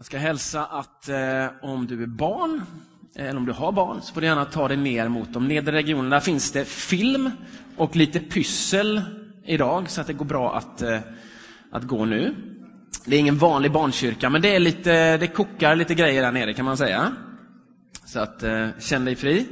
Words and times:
Jag 0.00 0.06
ska 0.06 0.18
hälsa 0.18 0.64
att 0.64 1.08
eh, 1.08 1.46
om 1.62 1.86
du 1.86 2.02
är 2.02 2.06
barn, 2.06 2.62
eh, 3.16 3.26
eller 3.26 3.36
om 3.36 3.46
du 3.46 3.52
har 3.52 3.72
barn, 3.72 4.02
så 4.02 4.14
får 4.14 4.20
du 4.20 4.26
gärna 4.26 4.44
ta 4.44 4.68
dig 4.68 4.76
ner 4.76 5.08
mot 5.08 5.32
de 5.32 5.48
nedre 5.48 5.76
regionerna. 5.76 6.16
Där 6.16 6.20
finns 6.20 6.52
det 6.52 6.64
film 6.64 7.30
och 7.76 7.96
lite 7.96 8.20
pyssel 8.20 9.02
idag, 9.44 9.90
så 9.90 10.00
att 10.00 10.06
det 10.06 10.12
går 10.12 10.24
bra 10.24 10.56
att, 10.56 10.82
eh, 10.82 10.98
att 11.72 11.82
gå 11.82 12.04
nu. 12.04 12.34
Det 13.04 13.16
är 13.16 13.20
ingen 13.20 13.38
vanlig 13.38 13.72
barnkyrka, 13.72 14.30
men 14.30 14.42
det, 14.42 14.54
är 14.54 14.60
lite, 14.60 15.16
det 15.16 15.26
kokar 15.26 15.76
lite 15.76 15.94
grejer 15.94 16.22
där 16.22 16.32
nere 16.32 16.54
kan 16.54 16.64
man 16.64 16.76
säga. 16.76 17.12
Så 18.04 18.20
att, 18.20 18.42
eh, 18.42 18.68
känn 18.78 19.04
dig 19.04 19.16
fri. 19.16 19.46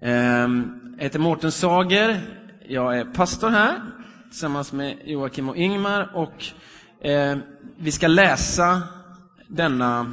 Eh, 0.00 0.12
jag 0.12 0.98
heter 0.98 1.18
Mårten 1.18 1.52
Sager. 1.52 2.20
Jag 2.68 2.98
är 2.98 3.04
pastor 3.04 3.48
här 3.48 3.82
tillsammans 4.30 4.72
med 4.72 4.96
Joakim 5.04 5.48
och 5.48 5.56
Ingmar. 5.56 6.10
Och 6.14 6.44
eh, 7.06 7.36
vi 7.76 7.92
ska 7.92 8.06
läsa 8.06 8.82
denna 9.54 10.12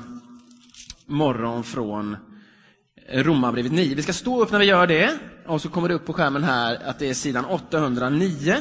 morgon 1.05 1.63
från 1.63 2.17
Romarbrevet 3.09 3.71
9. 3.71 3.95
Vi 3.95 4.01
ska 4.01 4.13
stå 4.13 4.41
upp 4.41 4.51
när 4.51 4.59
vi 4.59 4.65
gör 4.65 4.87
det. 4.87 5.19
Och 5.45 5.61
så 5.61 5.69
kommer 5.69 5.87
det 5.89 5.93
upp 5.93 6.05
på 6.05 6.13
skärmen 6.13 6.43
här 6.43 6.79
att 6.85 6.99
det 6.99 7.09
är 7.09 7.13
sidan 7.13 7.45
809. 7.45 8.55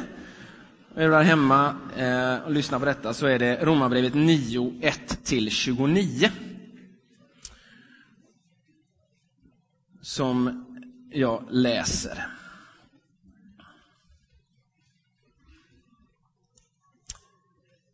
Är 0.94 1.04
du 1.04 1.10
där 1.10 1.22
hemma 1.22 1.74
eh, 1.96 2.36
och 2.44 2.52
lyssnar 2.52 2.78
på 2.78 2.84
detta 2.84 3.14
så 3.14 3.26
är 3.26 3.38
det 3.38 3.64
Romarbrevet 3.64 4.14
9, 4.14 4.72
1-29. 4.80 6.30
Som 10.02 10.64
jag 11.12 11.44
läser. 11.50 12.26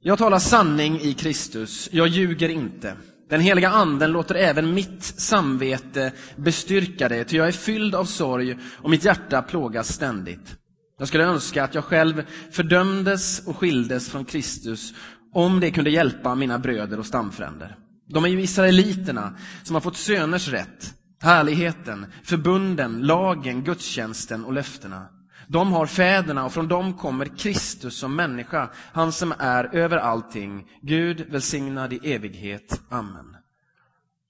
Jag 0.06 0.18
talar 0.18 0.38
sanning 0.38 1.00
i 1.00 1.14
Kristus, 1.14 1.88
jag 1.92 2.08
ljuger 2.08 2.48
inte. 2.48 2.96
Den 3.30 3.40
heliga 3.40 3.68
anden 3.68 4.12
låter 4.12 4.34
även 4.34 4.74
mitt 4.74 5.02
samvete 5.04 6.12
bestyrka 6.36 7.08
det, 7.08 7.24
ty 7.24 7.36
jag 7.36 7.48
är 7.48 7.52
fylld 7.52 7.94
av 7.94 8.04
sorg 8.04 8.58
och 8.82 8.90
mitt 8.90 9.04
hjärta 9.04 9.42
plågas 9.42 9.92
ständigt. 9.92 10.56
Jag 10.98 11.08
skulle 11.08 11.24
önska 11.24 11.64
att 11.64 11.74
jag 11.74 11.84
själv 11.84 12.22
fördömdes 12.50 13.46
och 13.46 13.56
skildes 13.56 14.10
från 14.10 14.24
Kristus 14.24 14.94
om 15.32 15.60
det 15.60 15.70
kunde 15.70 15.90
hjälpa 15.90 16.34
mina 16.34 16.58
bröder 16.58 16.98
och 16.98 17.06
stamfränder. 17.06 17.76
De 18.08 18.24
är 18.24 18.28
ju 18.28 18.40
israeliterna 18.40 19.36
som 19.62 19.74
har 19.74 19.80
fått 19.80 19.96
söners 19.96 20.48
rätt, 20.48 20.94
härligheten, 21.20 22.06
förbunden, 22.24 23.02
lagen, 23.02 23.64
gudstjänsten 23.64 24.44
och 24.44 24.52
löftena. 24.52 25.06
De 25.48 25.72
har 25.72 25.86
fäderna 25.86 26.44
och 26.44 26.52
från 26.52 26.68
dem 26.68 26.94
kommer 26.94 27.38
Kristus 27.38 27.98
som 27.98 28.16
människa, 28.16 28.70
han 28.92 29.12
som 29.12 29.34
är 29.38 29.74
över 29.74 29.96
allting. 29.96 30.66
Gud 30.82 31.20
välsignad 31.30 31.92
i 31.92 32.12
evighet. 32.12 32.82
Amen. 32.88 33.36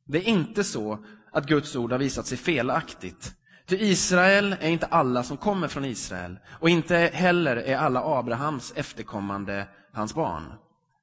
Det 0.07 0.19
är 0.19 0.29
inte 0.29 0.65
så 0.65 1.05
att 1.33 1.47
Guds 1.47 1.77
ord 1.77 1.93
har 1.93 1.99
visat 1.99 2.27
sig 2.27 2.39
felaktigt. 2.39 3.35
Ty 3.67 3.77
Israel 3.77 4.57
är 4.61 4.69
inte 4.69 4.87
alla 4.87 5.23
som 5.23 5.37
kommer 5.37 5.69
från 5.69 5.85
Israel 5.85 6.39
och 6.61 6.69
inte 6.71 6.97
heller 6.97 7.57
är 7.57 7.77
alla 7.77 8.19
Abrahams 8.19 8.73
efterkommande 8.77 9.69
hans 9.93 10.15
barn. 10.15 10.53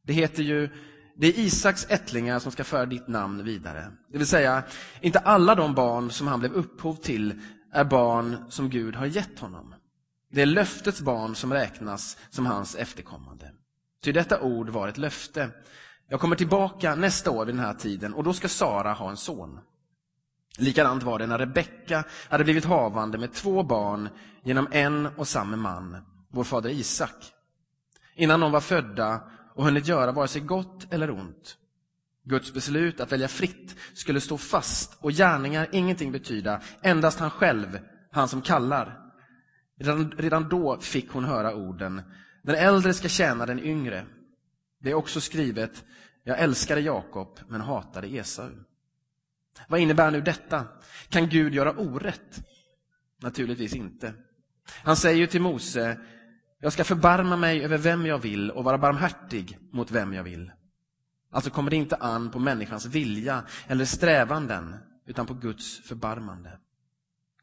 Det 0.05 0.13
heter 0.13 0.43
ju 0.43 0.69
det 1.15 1.27
är 1.27 1.39
Isaks 1.39 1.85
ättlingar 1.89 2.39
som 2.39 2.51
ska 2.51 2.63
föra 2.63 2.85
ditt 2.85 3.07
namn 3.07 3.43
vidare. 3.43 3.91
Det 4.11 4.17
vill 4.17 4.27
säga, 4.27 4.63
inte 5.01 5.19
alla 5.19 5.55
de 5.55 5.73
barn 5.73 6.11
som 6.11 6.27
han 6.27 6.39
blev 6.39 6.53
upphov 6.53 6.95
till 6.95 7.41
är 7.71 7.83
barn 7.83 8.37
som 8.49 8.69
Gud 8.69 8.95
har 8.95 9.05
gett 9.05 9.39
honom. 9.39 9.75
Det 10.33 10.41
är 10.41 10.45
löftets 10.45 11.01
barn 11.01 11.35
som 11.35 11.53
räknas 11.53 12.17
som 12.29 12.45
hans 12.45 12.75
efterkommande. 12.75 13.51
Ty 14.03 14.11
detta 14.11 14.41
ord 14.41 14.69
var 14.69 14.87
ett 14.87 14.97
löfte. 14.97 15.49
Jag 16.09 16.19
kommer 16.19 16.35
tillbaka 16.35 16.95
nästa 16.95 17.31
år 17.31 17.45
vid 17.45 17.55
den 17.55 17.65
här 17.65 17.73
tiden 17.73 18.13
och 18.13 18.23
då 18.23 18.33
ska 18.33 18.47
Sara 18.47 18.93
ha 18.93 19.09
en 19.09 19.17
son. 19.17 19.59
Likadant 20.57 21.03
var 21.03 21.19
det 21.19 21.27
när 21.27 21.39
Rebecka 21.39 22.03
hade 22.29 22.43
blivit 22.43 22.65
havande 22.65 23.17
med 23.17 23.33
två 23.33 23.63
barn 23.63 24.09
genom 24.43 24.67
en 24.71 25.05
och 25.05 25.27
samma 25.27 25.55
man, 25.55 25.97
vår 26.31 26.43
fader 26.43 26.69
Isak. 26.69 27.31
Innan 28.15 28.39
de 28.39 28.51
var 28.51 28.61
födda 28.61 29.21
och 29.55 29.63
hunnit 29.65 29.87
göra 29.87 30.11
vare 30.11 30.27
sig 30.27 30.41
gott 30.41 30.93
eller 30.93 31.11
ont. 31.11 31.57
Guds 32.23 32.53
beslut 32.53 32.99
att 32.99 33.11
välja 33.11 33.27
fritt 33.27 33.75
skulle 33.93 34.21
stå 34.21 34.37
fast 34.37 34.97
och 34.99 35.11
gärningar 35.11 35.67
ingenting 35.71 36.11
betyda, 36.11 36.61
endast 36.81 37.19
han 37.19 37.31
själv, 37.31 37.79
han 38.11 38.27
som 38.27 38.41
kallar. 38.41 39.02
Redan, 39.83 40.11
redan 40.17 40.49
då 40.49 40.79
fick 40.79 41.11
hon 41.11 41.23
höra 41.23 41.55
orden, 41.55 42.01
den 42.41 42.55
äldre 42.55 42.93
ska 42.93 43.07
tjäna 43.07 43.45
den 43.45 43.59
yngre. 43.59 44.05
Det 44.79 44.89
är 44.89 44.93
också 44.93 45.21
skrivet, 45.21 45.83
jag 46.23 46.39
älskade 46.39 46.81
Jakob 46.81 47.39
men 47.47 47.61
hatade 47.61 48.07
Esau. 48.07 48.49
Vad 49.67 49.79
innebär 49.79 50.11
nu 50.11 50.21
detta? 50.21 50.67
Kan 51.09 51.29
Gud 51.29 51.53
göra 51.53 51.71
orätt? 51.71 52.39
Naturligtvis 53.21 53.75
inte. 53.75 54.13
Han 54.83 54.95
säger 54.95 55.17
ju 55.17 55.27
till 55.27 55.41
Mose, 55.41 55.97
jag 56.59 56.73
ska 56.73 56.83
förbarma 56.83 57.37
mig 57.37 57.63
över 57.63 57.77
vem 57.77 58.05
jag 58.05 58.19
vill 58.19 58.51
och 58.51 58.63
vara 58.63 58.77
barmhärtig 58.77 59.59
mot 59.71 59.91
vem 59.91 60.13
jag 60.13 60.23
vill. 60.23 60.51
Alltså 61.31 61.49
kommer 61.49 61.69
det 61.69 61.75
inte 61.75 61.95
an 61.95 62.31
på 62.31 62.39
människans 62.39 62.85
vilja 62.85 63.43
eller 63.67 63.85
strävanden, 63.85 64.75
utan 65.05 65.25
på 65.25 65.33
Guds 65.33 65.79
förbarmande. 65.87 66.59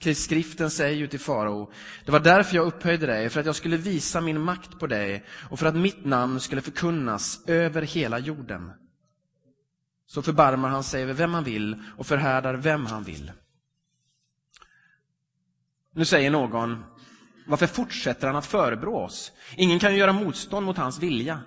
Skriften 0.00 0.70
säger 0.70 0.96
ju 0.96 1.06
till 1.06 1.20
farao, 1.20 1.72
det 2.04 2.12
var 2.12 2.20
därför 2.20 2.56
jag 2.56 2.66
upphöjde 2.66 3.06
dig, 3.06 3.28
för 3.28 3.40
att 3.40 3.46
jag 3.46 3.56
skulle 3.56 3.76
visa 3.76 4.20
min 4.20 4.40
makt 4.40 4.78
på 4.78 4.86
dig 4.86 5.24
och 5.50 5.58
för 5.58 5.66
att 5.66 5.76
mitt 5.76 6.04
namn 6.04 6.40
skulle 6.40 6.60
förkunnas 6.60 7.40
över 7.46 7.82
hela 7.82 8.18
jorden. 8.18 8.72
Så 10.06 10.22
förbarmar 10.22 10.68
han 10.68 10.84
sig 10.84 11.02
över 11.02 11.12
vem 11.12 11.34
han 11.34 11.44
vill 11.44 11.82
och 11.96 12.06
förhärdar 12.06 12.54
vem 12.54 12.86
han 12.86 13.02
vill. 13.02 13.32
Nu 15.92 16.04
säger 16.04 16.30
någon, 16.30 16.84
varför 17.46 17.66
fortsätter 17.66 18.26
han 18.26 18.36
att 18.36 18.46
förebrå 18.46 18.96
oss? 19.04 19.32
Ingen 19.56 19.78
kan 19.78 19.92
ju 19.92 19.98
göra 19.98 20.12
motstånd 20.12 20.66
mot 20.66 20.76
hans 20.76 20.98
vilja. 20.98 21.40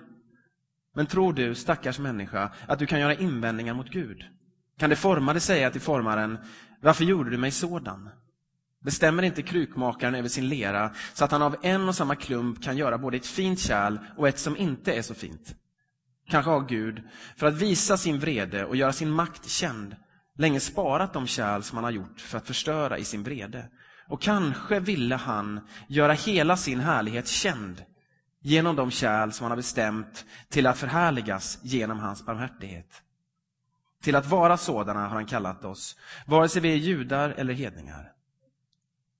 Men 0.94 1.06
tror 1.06 1.32
du, 1.32 1.54
stackars 1.54 1.98
människa, 1.98 2.52
att 2.68 2.78
du 2.78 2.86
kan 2.86 3.00
göra 3.00 3.14
invändningar 3.14 3.74
mot 3.74 3.90
Gud? 3.90 4.24
Kan 4.78 4.90
det 4.90 4.96
formade 4.96 5.40
säga 5.40 5.70
till 5.70 5.80
formaren, 5.80 6.38
varför 6.80 7.04
gjorde 7.04 7.30
du 7.30 7.38
mig 7.38 7.50
sådan? 7.50 8.10
Bestämmer 8.84 9.22
inte 9.22 9.42
krukmakaren 9.42 10.14
över 10.14 10.28
sin 10.28 10.48
lera 10.48 10.90
så 11.14 11.24
att 11.24 11.32
han 11.32 11.42
av 11.42 11.56
en 11.62 11.88
och 11.88 11.94
samma 11.94 12.16
klump 12.16 12.62
kan 12.62 12.76
göra 12.76 12.98
både 12.98 13.16
ett 13.16 13.26
fint 13.26 13.60
kärl 13.60 13.98
och 14.16 14.28
ett 14.28 14.38
som 14.38 14.56
inte 14.56 14.92
är 14.92 15.02
så 15.02 15.14
fint? 15.14 15.54
Kanske 16.28 16.50
har 16.50 16.60
Gud, 16.68 17.02
för 17.36 17.46
att 17.46 17.54
visa 17.54 17.96
sin 17.96 18.18
vrede 18.18 18.64
och 18.64 18.76
göra 18.76 18.92
sin 18.92 19.10
makt 19.10 19.48
känd, 19.48 19.96
länge 20.38 20.60
sparat 20.60 21.12
de 21.12 21.26
kärl 21.26 21.62
som 21.62 21.76
han 21.76 21.84
har 21.84 21.90
gjort 21.90 22.20
för 22.20 22.38
att 22.38 22.46
förstöra 22.46 22.98
i 22.98 23.04
sin 23.04 23.22
vrede. 23.22 23.68
Och 24.08 24.22
kanske 24.22 24.80
ville 24.80 25.14
han 25.14 25.60
göra 25.88 26.12
hela 26.12 26.56
sin 26.56 26.80
härlighet 26.80 27.28
känd 27.28 27.84
genom 28.40 28.76
de 28.76 28.90
kärl 28.90 29.30
som 29.30 29.44
han 29.44 29.50
har 29.50 29.56
bestämt 29.56 30.24
till 30.48 30.66
att 30.66 30.78
förhärligas 30.78 31.58
genom 31.62 31.98
hans 31.98 32.26
barmhärtighet. 32.26 33.02
Till 34.02 34.16
att 34.16 34.26
vara 34.26 34.56
sådana 34.56 35.00
har 35.00 35.14
han 35.14 35.26
kallat 35.26 35.64
oss, 35.64 35.96
vare 36.26 36.48
sig 36.48 36.62
vi 36.62 36.72
är 36.72 36.76
judar 36.76 37.30
eller 37.30 37.54
hedningar. 37.54 38.13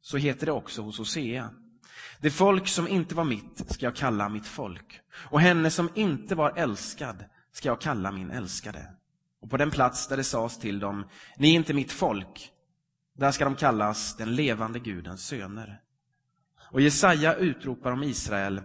Så 0.04 0.16
heter 0.16 0.46
det 0.46 0.52
också 0.52 0.82
hos 0.82 0.98
Hosea. 0.98 1.50
Det 2.20 2.30
folk 2.30 2.68
som 2.68 2.88
inte 2.88 3.14
var 3.14 3.24
mitt 3.24 3.72
ska 3.72 3.86
jag 3.86 3.96
kalla 3.96 4.28
mitt 4.28 4.46
folk, 4.46 5.00
och 5.14 5.40
henne 5.40 5.70
som 5.70 5.88
inte 5.94 6.34
var 6.34 6.52
älskad 6.56 7.24
ska 7.52 7.68
jag 7.68 7.80
kalla 7.80 8.12
min 8.12 8.30
älskade. 8.30 8.86
Och 9.40 9.50
på 9.50 9.56
den 9.56 9.70
plats 9.70 10.08
där 10.08 10.16
det 10.16 10.24
sades 10.24 10.58
till 10.58 10.78
dem, 10.78 11.06
ni 11.36 11.50
är 11.50 11.54
inte 11.54 11.74
mitt 11.74 11.92
folk, 11.92 12.50
där 13.16 13.30
ska 13.30 13.44
de 13.44 13.54
kallas 13.54 14.16
den 14.16 14.34
levande 14.34 14.78
Gudens 14.78 15.26
söner. 15.26 15.80
Och 16.70 16.80
Jesaja 16.80 17.34
utropar 17.34 17.92
om 17.92 18.02
Israel, 18.02 18.62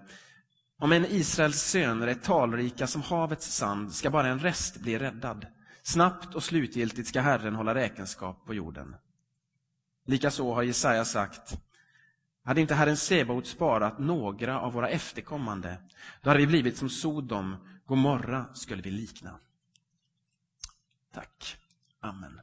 om 0.79 0.91
en 0.91 1.05
Israels 1.05 1.61
söner 1.61 2.07
är 2.07 2.13
talrika 2.13 2.87
som 2.87 3.01
havets 3.01 3.55
sand 3.55 3.93
ska 3.93 4.09
bara 4.09 4.27
en 4.27 4.39
rest 4.39 4.77
bli 4.77 4.99
räddad. 4.99 5.45
Snabbt 5.83 6.35
och 6.35 6.43
slutgiltigt 6.43 7.07
ska 7.07 7.21
Herren 7.21 7.55
hålla 7.55 7.75
räkenskap 7.75 8.45
på 8.45 8.53
jorden. 8.53 8.95
Likaså 10.09 10.53
har 10.53 10.63
Jesaja 10.63 11.05
sagt, 11.05 11.57
hade 12.43 12.61
inte 12.61 12.75
Herren 12.75 12.97
Sebaot 12.97 13.47
sparat 13.47 13.99
några 13.99 14.59
av 14.59 14.73
våra 14.73 14.89
efterkommande, 14.89 15.77
då 16.21 16.29
hade 16.29 16.39
vi 16.39 16.47
blivit 16.47 16.77
som 16.77 16.89
Sodom, 16.89 17.55
Gomorra 17.85 18.45
skulle 18.53 18.81
vi 18.81 18.91
likna. 18.91 19.39
Tack. 21.13 21.57
Amen. 21.99 22.41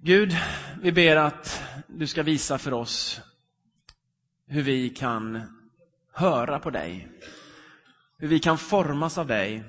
Gud, 0.00 0.36
vi 0.82 0.92
ber 0.92 1.16
att 1.16 1.62
du 1.86 2.06
ska 2.06 2.22
visa 2.22 2.58
för 2.58 2.72
oss 2.72 3.20
hur 4.46 4.62
vi 4.62 4.90
kan 4.90 5.42
höra 6.12 6.58
på 6.58 6.70
dig. 6.70 7.08
Hur 8.18 8.28
vi 8.28 8.38
kan 8.38 8.58
formas 8.58 9.18
av 9.18 9.26
dig, 9.26 9.64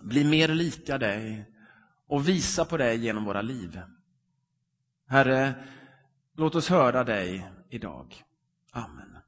bli 0.00 0.24
mer 0.24 0.48
lika 0.48 0.98
dig 0.98 1.44
och 2.06 2.28
visa 2.28 2.64
på 2.64 2.76
dig 2.76 2.98
genom 2.98 3.24
våra 3.24 3.42
liv. 3.42 3.80
Herre, 5.08 5.54
låt 6.36 6.54
oss 6.54 6.68
höra 6.68 7.04
dig 7.04 7.50
idag. 7.70 8.24
Amen. 8.70 9.18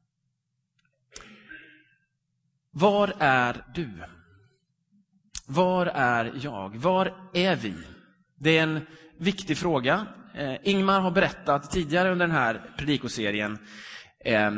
Var 2.70 3.12
är 3.19 3.64
du? 3.75 3.91
Var 5.46 5.87
är 5.87 6.32
jag? 6.43 6.76
Var 6.76 7.31
är 7.32 7.56
vi? 7.56 7.75
Det 8.37 8.58
är 8.58 8.62
en 8.62 8.87
viktig 9.19 9.58
fråga. 9.58 10.06
Eh, 10.35 10.56
Ingmar 10.62 11.00
har 11.00 11.11
berättat 11.11 11.70
tidigare 11.70 12.12
under 12.12 12.26
den 12.26 12.37
här 12.37 12.75
predikoserien 12.79 13.58
eh, 14.20 14.50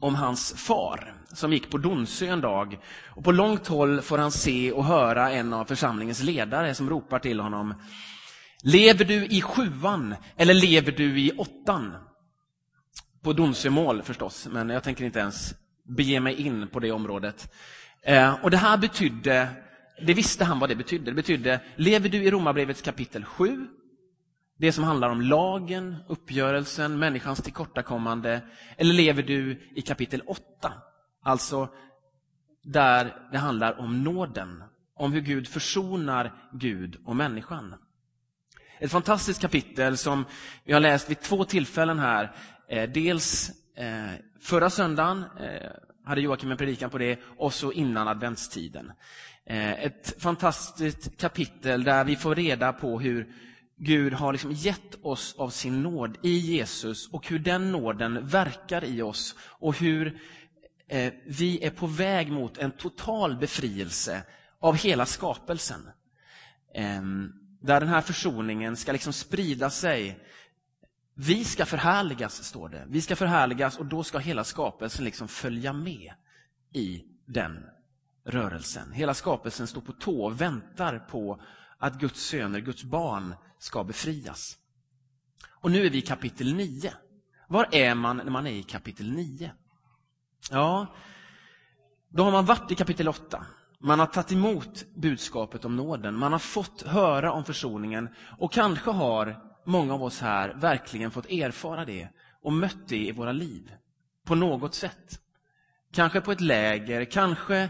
om 0.00 0.14
hans 0.14 0.52
far 0.52 1.14
som 1.32 1.52
gick 1.52 1.70
på 1.70 1.78
Donsö 1.78 2.26
en 2.26 2.40
dag. 2.40 2.78
Och 3.06 3.24
på 3.24 3.32
långt 3.32 3.66
håll 3.66 4.00
får 4.00 4.18
han 4.18 4.32
se 4.32 4.72
och 4.72 4.84
höra 4.84 5.30
en 5.30 5.52
av 5.52 5.64
församlingens 5.64 6.22
ledare 6.22 6.74
som 6.74 6.90
ropar 6.90 7.18
till 7.18 7.40
honom. 7.40 7.74
Lever 8.62 9.04
du 9.04 9.26
i 9.26 9.40
sjuan 9.40 10.14
eller 10.36 10.54
lever 10.54 10.92
du 10.92 11.20
i 11.20 11.32
åttan? 11.32 11.94
På 13.22 13.32
Donsömål 13.32 14.02
förstås, 14.02 14.48
men 14.50 14.68
jag 14.68 14.82
tänker 14.82 15.04
inte 15.04 15.18
ens 15.18 15.54
bege 15.96 16.20
mig 16.20 16.34
in 16.34 16.68
på 16.68 16.80
det 16.80 16.92
området. 16.92 17.52
Eh, 18.02 18.44
och 18.44 18.50
det 18.50 18.56
här 18.56 18.78
betydde, 18.78 19.48
det 20.06 20.14
visste 20.14 20.44
han 20.44 20.58
vad 20.58 20.68
det 20.68 20.76
betydde. 20.76 21.10
Det 21.10 21.14
betydde, 21.14 21.60
lever 21.76 22.08
du 22.08 22.24
i 22.24 22.30
Romarbrevets 22.30 22.82
kapitel 22.82 23.24
7, 23.24 23.66
det 24.56 24.72
som 24.72 24.84
handlar 24.84 25.10
om 25.10 25.20
lagen, 25.20 25.96
uppgörelsen, 26.08 26.98
människans 26.98 27.42
tillkortakommande, 27.42 28.40
eller 28.76 28.94
lever 28.94 29.22
du 29.22 29.68
i 29.74 29.82
kapitel 29.82 30.22
8, 30.26 30.72
alltså 31.22 31.68
där 32.62 33.28
det 33.32 33.38
handlar 33.38 33.80
om 33.80 34.04
nåden, 34.04 34.62
om 34.94 35.12
hur 35.12 35.20
Gud 35.20 35.48
försonar 35.48 36.32
Gud 36.52 36.96
och 37.04 37.16
människan. 37.16 37.74
Ett 38.78 38.90
fantastiskt 38.90 39.40
kapitel 39.40 39.96
som 39.96 40.24
vi 40.64 40.72
har 40.72 40.80
läst 40.80 41.10
vid 41.10 41.20
två 41.20 41.44
tillfällen 41.44 41.98
här. 41.98 42.32
Eh, 42.68 42.90
dels 42.90 43.50
eh, 43.76 44.20
förra 44.40 44.70
söndagen 44.70 45.24
eh, 45.40 45.70
hade 46.04 46.20
Joakim 46.20 46.50
en 46.50 46.56
predikan 46.56 46.90
på 46.90 46.98
det 46.98 47.20
och 47.36 47.54
så 47.54 47.72
innan 47.72 48.08
adventstiden. 48.08 48.92
Ett 49.48 50.22
fantastiskt 50.22 51.20
kapitel 51.20 51.84
där 51.84 52.04
vi 52.04 52.16
får 52.16 52.34
reda 52.34 52.72
på 52.72 53.00
hur 53.00 53.28
Gud 53.78 54.12
har 54.12 54.32
liksom 54.32 54.52
gett 54.52 55.04
oss 55.04 55.34
av 55.38 55.50
sin 55.50 55.82
nåd 55.82 56.18
i 56.22 56.38
Jesus 56.38 57.08
och 57.08 57.28
hur 57.28 57.38
den 57.38 57.72
nåden 57.72 58.26
verkar 58.26 58.84
i 58.84 59.02
oss 59.02 59.34
och 59.40 59.78
hur 59.78 60.20
eh, 60.88 61.12
vi 61.26 61.64
är 61.64 61.70
på 61.70 61.86
väg 61.86 62.32
mot 62.32 62.58
en 62.58 62.70
total 62.70 63.36
befrielse 63.36 64.22
av 64.60 64.76
hela 64.76 65.06
skapelsen. 65.06 65.88
Ehm, 66.74 67.32
där 67.60 67.80
den 67.80 67.88
här 67.88 68.00
försoningen 68.00 68.76
ska 68.76 68.92
liksom 68.92 69.12
sprida 69.12 69.70
sig. 69.70 70.26
Vi 71.14 71.44
ska 71.44 71.66
förhärligas, 71.66 72.44
står 72.44 72.68
det. 72.68 72.86
Vi 72.88 73.00
ska 73.00 73.16
förhärligas 73.16 73.78
och 73.78 73.86
då 73.86 74.04
ska 74.04 74.18
hela 74.18 74.44
skapelsen 74.44 75.04
liksom 75.04 75.28
följa 75.28 75.72
med 75.72 76.12
i 76.72 77.04
den 77.26 77.64
rörelsen. 78.24 78.92
Hela 78.92 79.14
skapelsen 79.14 79.66
står 79.66 79.80
på 79.80 79.92
tå 79.92 80.24
och 80.24 80.40
väntar 80.40 80.98
på 80.98 81.40
att 81.78 82.00
Guds 82.00 82.22
söner, 82.22 82.60
Guds 82.60 82.84
barn, 82.84 83.34
ska 83.58 83.84
befrias. 83.84 84.58
Och 85.50 85.70
nu 85.70 85.86
är 85.86 85.90
vi 85.90 85.98
i 85.98 86.02
kapitel 86.02 86.54
9. 86.54 86.92
Var 87.48 87.68
är 87.72 87.94
man 87.94 88.16
när 88.16 88.30
man 88.30 88.46
är 88.46 88.52
i 88.52 88.62
kapitel 88.62 89.12
9? 89.12 89.52
Ja, 90.50 90.86
då 92.08 92.24
har 92.24 92.32
man 92.32 92.44
varit 92.44 92.70
i 92.70 92.74
kapitel 92.74 93.08
8. 93.08 93.46
Man 93.78 93.98
har 93.98 94.06
tagit 94.06 94.32
emot 94.32 94.84
budskapet 94.94 95.64
om 95.64 95.76
nåden, 95.76 96.18
man 96.18 96.32
har 96.32 96.38
fått 96.38 96.82
höra 96.82 97.32
om 97.32 97.44
försoningen 97.44 98.08
och 98.38 98.52
kanske 98.52 98.90
har 98.90 99.36
många 99.64 99.94
av 99.94 100.02
oss 100.02 100.20
här 100.20 100.54
verkligen 100.54 101.10
fått 101.10 101.30
erfara 101.30 101.84
det 101.84 102.08
och 102.42 102.52
mött 102.52 102.88
det 102.88 103.06
i 103.06 103.12
våra 103.12 103.32
liv 103.32 103.72
på 104.24 104.34
något 104.34 104.74
sätt. 104.74 105.20
Kanske 105.92 106.20
på 106.20 106.32
ett 106.32 106.40
läger, 106.40 107.04
kanske 107.04 107.68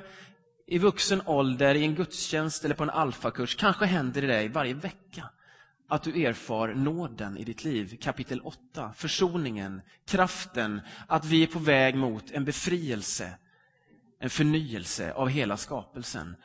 i 0.67 0.79
vuxen 0.79 1.23
ålder 1.27 1.75
i 1.75 1.85
en 1.85 1.95
gudstjänst 1.95 2.65
eller 2.65 2.75
på 2.75 2.83
en 2.83 2.91
alfakurs. 2.91 3.55
Kanske 3.55 3.87
händer 3.87 4.21
det 4.21 4.27
dig 4.27 4.49
varje 4.49 4.75
vecka 4.75 5.31
att 5.89 6.03
du 6.03 6.23
erfar 6.25 6.75
nåden 6.75 7.37
i 7.37 7.45
ditt 7.45 7.65
liv. 7.65 7.99
Kapitel 8.01 8.41
8, 8.41 8.93
försoningen, 8.97 9.81
kraften, 10.05 10.81
att 11.07 11.25
vi 11.25 11.43
är 11.43 11.47
på 11.47 11.59
väg 11.59 11.97
mot 11.97 12.31
en 12.31 12.45
befrielse 12.45 13.39
en 14.19 14.31
förnyelse 14.31 15.13
av 15.13 15.29
hela 15.29 15.57
skapelsen. 15.57 16.37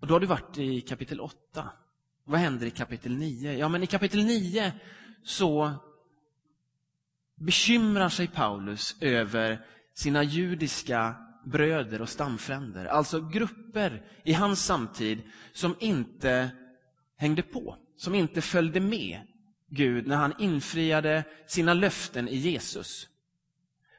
Och 0.00 0.06
då 0.06 0.14
har 0.14 0.20
du 0.20 0.26
varit 0.26 0.58
i 0.58 0.80
kapitel 0.80 1.20
8. 1.20 1.70
Vad 2.24 2.40
händer 2.40 2.66
i 2.66 2.70
kapitel 2.70 3.16
9? 3.16 3.52
Ja, 3.52 3.68
men 3.68 3.82
i 3.82 3.86
kapitel 3.86 4.24
9 4.24 4.72
så 5.22 5.72
bekymrar 7.34 8.08
sig 8.08 8.26
Paulus 8.26 8.96
över 9.00 9.66
sina 9.94 10.22
judiska 10.22 11.25
bröder 11.46 12.02
och 12.02 12.08
stamfränder. 12.08 12.84
Alltså 12.84 13.20
grupper 13.20 14.02
i 14.24 14.32
hans 14.32 14.64
samtid 14.64 15.22
som 15.52 15.76
inte 15.80 16.50
hängde 17.16 17.42
på, 17.42 17.76
som 17.96 18.14
inte 18.14 18.40
följde 18.40 18.80
med 18.80 19.20
Gud 19.70 20.06
när 20.06 20.16
han 20.16 20.34
infriade 20.38 21.24
sina 21.46 21.74
löften 21.74 22.28
i 22.28 22.36
Jesus 22.36 23.08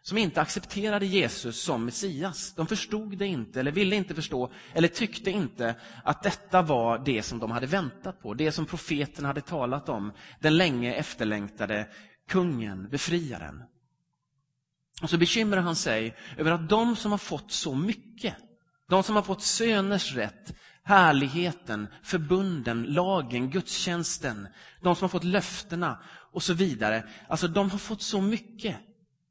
som 0.07 0.17
inte 0.17 0.41
accepterade 0.41 1.05
Jesus 1.05 1.61
som 1.61 1.85
Messias. 1.85 2.53
De 2.55 2.67
förstod 2.67 3.17
det 3.17 3.27
inte, 3.27 3.59
eller 3.59 3.71
ville 3.71 3.95
inte 3.95 4.15
förstå, 4.15 4.51
eller 4.73 4.87
tyckte 4.87 5.31
inte 5.31 5.75
att 6.03 6.23
detta 6.23 6.61
var 6.61 6.99
det 7.05 7.23
som 7.23 7.39
de 7.39 7.51
hade 7.51 7.67
väntat 7.67 8.21
på, 8.21 8.33
det 8.33 8.51
som 8.51 8.65
profeten 8.65 9.25
hade 9.25 9.41
talat 9.41 9.89
om, 9.89 10.11
den 10.39 10.57
länge 10.57 10.93
efterlängtade 10.93 11.87
kungen, 12.27 12.89
befriaren. 12.89 13.63
Och 15.01 15.09
så 15.09 15.17
bekymrar 15.17 15.61
han 15.61 15.75
sig 15.75 16.17
över 16.37 16.51
att 16.51 16.69
de 16.69 16.95
som 16.95 17.11
har 17.11 17.17
fått 17.17 17.51
så 17.51 17.75
mycket, 17.75 18.35
de 18.89 19.03
som 19.03 19.15
har 19.15 19.23
fått 19.23 19.43
söners 19.43 20.15
rätt, 20.15 20.53
härligheten, 20.83 21.87
förbunden, 22.03 22.83
lagen, 22.83 23.49
gudstjänsten, 23.49 24.47
de 24.81 24.95
som 24.95 25.03
har 25.03 25.09
fått 25.09 25.23
löftena 25.23 26.01
och 26.31 26.43
så 26.43 26.53
vidare. 26.53 27.09
Alltså 27.27 27.47
de 27.47 27.71
har 27.71 27.77
fått 27.77 28.01
så 28.01 28.21
mycket 28.21 28.77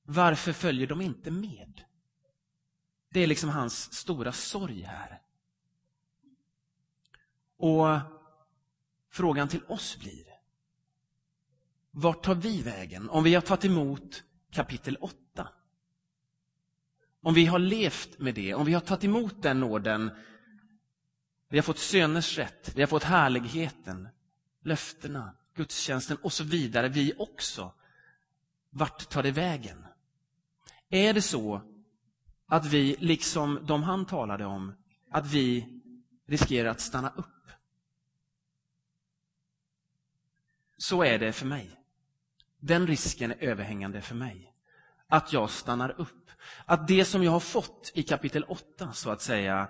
varför 0.05 0.53
följer 0.53 0.87
de 0.87 1.01
inte 1.01 1.31
med? 1.31 1.83
Det 3.11 3.21
är 3.21 3.27
liksom 3.27 3.51
hans 3.51 3.93
stora 3.95 4.33
sorg 4.33 4.83
här. 4.83 5.21
Och 7.59 8.01
frågan 9.11 9.49
till 9.49 9.65
oss 9.69 9.97
blir, 9.97 10.25
vart 11.91 12.23
tar 12.23 12.35
vi 12.35 12.63
vägen 12.63 13.11
om 13.11 13.25
vi 13.25 13.35
har 13.35 13.43
tagit 13.43 13.65
emot 13.65 14.23
kapitel 14.51 14.97
8? 15.01 15.26
Om 17.27 17.35
vi 17.35 17.47
har 17.47 17.59
levt 17.59 18.19
med 18.19 18.35
det, 18.35 18.55
om 18.55 18.67
vi 18.67 18.73
har 18.73 18.81
tagit 18.81 19.05
emot 19.05 19.43
den 19.43 19.61
nåden, 19.61 20.11
vi 21.49 21.59
har 21.59 21.63
fått 21.63 21.79
söners 21.79 22.39
rätt, 22.39 22.73
vi 22.75 22.83
har 22.83 22.87
fått 22.87 23.03
härligheten, 23.03 24.09
löftena, 24.63 25.35
gudstjänsten 25.55 26.17
och 26.17 26.33
så 26.33 26.45
vidare, 26.45 26.89
vi 26.89 27.15
också. 27.19 27.73
Vart 28.71 29.09
tar 29.09 29.23
det 29.23 29.31
vägen? 29.31 29.87
Är 30.89 31.15
det 31.15 31.23
så 31.23 31.61
att 32.47 32.67
vi, 32.67 32.97
liksom 32.99 33.59
de 33.67 33.83
han 33.83 34.07
talade 34.07 34.45
om, 34.45 34.75
att 35.11 35.27
vi 35.27 35.69
riskerar 36.27 36.71
att 36.71 36.81
stanna 36.81 37.13
upp? 37.17 37.51
Så 40.79 41.05
är 41.05 41.19
det 41.19 41.33
för 41.33 41.47
mig. 41.47 41.81
Den 42.59 42.87
risken 42.87 43.31
är 43.31 43.37
överhängande 43.37 44.03
för 44.03 44.15
mig. 44.15 44.56
Att 45.09 45.33
jag 45.33 45.51
stannar 45.51 46.01
upp. 46.01 46.31
Att 46.65 46.89
det 46.89 47.05
som 47.05 47.23
jag 47.23 47.31
har 47.31 47.41
fått 47.41 47.93
i 47.95 48.03
kapitel 48.03 48.45
8, 48.49 48.93
så 48.93 49.11
att 49.11 49.23
säga, 49.23 49.69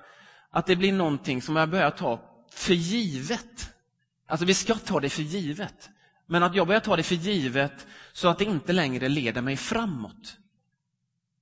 att 0.50 0.66
det 0.66 0.76
blir 0.76 0.92
någonting 0.92 1.42
som 1.42 1.56
jag 1.56 1.70
börjar 1.70 1.90
ta 1.90 2.20
för 2.50 2.74
givet. 2.74 3.74
Alltså 4.26 4.46
vi 4.46 4.54
ska 4.54 4.74
ta 4.74 5.00
det 5.00 5.10
för 5.10 5.22
givet. 5.22 5.90
Men 6.26 6.42
att 6.42 6.54
jag 6.54 6.66
börjar 6.66 6.80
ta 6.80 6.96
det 6.96 7.02
för 7.02 7.14
givet 7.14 7.86
så 8.12 8.28
att 8.28 8.38
det 8.38 8.44
inte 8.44 8.72
längre 8.72 9.08
leder 9.08 9.42
mig 9.42 9.56
framåt 9.56 10.36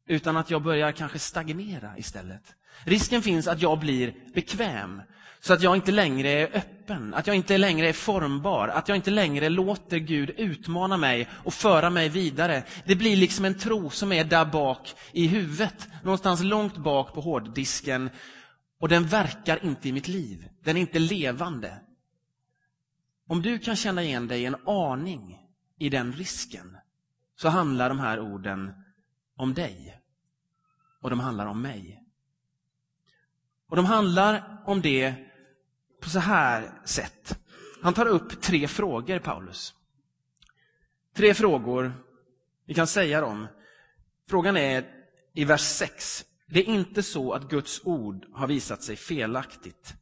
utan 0.06 0.36
att 0.36 0.50
jag 0.50 0.62
börjar 0.62 0.92
kanske 0.92 1.18
stagnera 1.18 1.98
istället. 1.98 2.54
Risken 2.84 3.22
finns 3.22 3.46
att 3.46 3.62
jag 3.62 3.78
blir 3.78 4.14
bekväm, 4.34 5.02
så 5.44 5.52
att 5.52 5.62
jag 5.62 5.76
inte 5.76 5.92
längre 5.92 6.28
är 6.28 6.56
öppen, 6.56 7.14
att 7.14 7.26
jag 7.26 7.36
inte 7.36 7.58
längre 7.58 7.88
är 7.88 7.92
formbar, 7.92 8.68
att 8.68 8.88
jag 8.88 8.96
inte 8.96 9.10
längre 9.10 9.48
låter 9.48 9.98
Gud 9.98 10.30
utmana 10.30 10.96
mig 10.96 11.28
och 11.32 11.54
föra 11.54 11.90
mig 11.90 12.08
vidare. 12.08 12.64
Det 12.86 12.96
blir 12.96 13.16
liksom 13.16 13.44
en 13.44 13.58
tro 13.58 13.90
som 13.90 14.12
är 14.12 14.24
där 14.24 14.44
bak 14.44 14.94
i 15.12 15.26
huvudet, 15.26 15.88
någonstans 16.02 16.42
långt 16.42 16.76
bak 16.76 17.14
på 17.14 17.20
hårddisken, 17.20 18.10
och 18.80 18.88
den 18.88 19.06
verkar 19.06 19.64
inte 19.64 19.88
i 19.88 19.92
mitt 19.92 20.08
liv. 20.08 20.48
Den 20.62 20.76
är 20.76 20.80
inte 20.80 20.98
levande. 20.98 21.80
Om 23.28 23.42
du 23.42 23.58
kan 23.58 23.76
känna 23.76 24.02
igen 24.02 24.28
dig 24.28 24.46
en 24.46 24.56
aning 24.66 25.38
i 25.78 25.88
den 25.88 26.12
risken, 26.12 26.76
så 27.36 27.48
handlar 27.48 27.88
de 27.88 27.98
här 27.98 28.20
orden 28.20 28.72
om 29.36 29.54
dig. 29.54 30.00
Och 31.00 31.10
de 31.10 31.20
handlar 31.20 31.46
om 31.46 31.62
mig. 31.62 32.00
Och 33.68 33.76
de 33.76 33.84
handlar 33.84 34.62
om 34.66 34.80
det 34.80 35.14
på 36.04 36.10
så 36.10 36.18
här 36.18 36.70
sätt. 36.84 37.38
Han 37.82 37.94
tar 37.94 38.06
upp 38.06 38.42
tre 38.42 38.68
frågor, 38.68 39.18
Paulus. 39.18 39.74
Tre 41.16 41.34
frågor 41.34 41.92
Vi 42.66 42.74
kan 42.74 42.86
säga 42.86 43.20
dem. 43.20 43.46
Frågan 44.28 44.56
är 44.56 44.84
i 45.34 45.44
vers 45.44 45.60
6. 45.60 46.24
Det 46.46 46.60
är 46.60 46.64
inte 46.64 47.02
så 47.02 47.32
att 47.32 47.50
Guds 47.50 47.80
ord 47.84 48.26
har 48.32 48.46
visat 48.46 48.82
sig 48.82 48.96
felaktigt. 48.96 49.94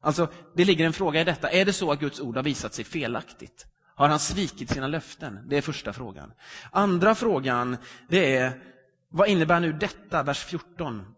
Alltså, 0.00 0.28
det 0.54 0.64
ligger 0.64 0.86
en 0.86 0.92
fråga 0.92 1.20
i 1.20 1.24
detta. 1.24 1.50
Är 1.50 1.64
det 1.64 1.72
så 1.72 1.92
att 1.92 2.00
Guds 2.00 2.20
ord 2.20 2.36
har 2.36 2.42
visat 2.42 2.74
sig 2.74 2.84
felaktigt? 2.84 3.66
Har 3.94 4.08
han 4.08 4.18
svikit 4.18 4.70
sina 4.70 4.86
löften? 4.86 5.38
Det 5.48 5.56
är 5.56 5.62
första 5.62 5.92
frågan. 5.92 6.32
Andra 6.70 7.14
frågan, 7.14 7.76
det 8.08 8.36
är, 8.36 8.62
vad 9.08 9.28
innebär 9.28 9.60
nu 9.60 9.72
detta, 9.72 10.22
vers 10.22 10.44
14? 10.44 11.14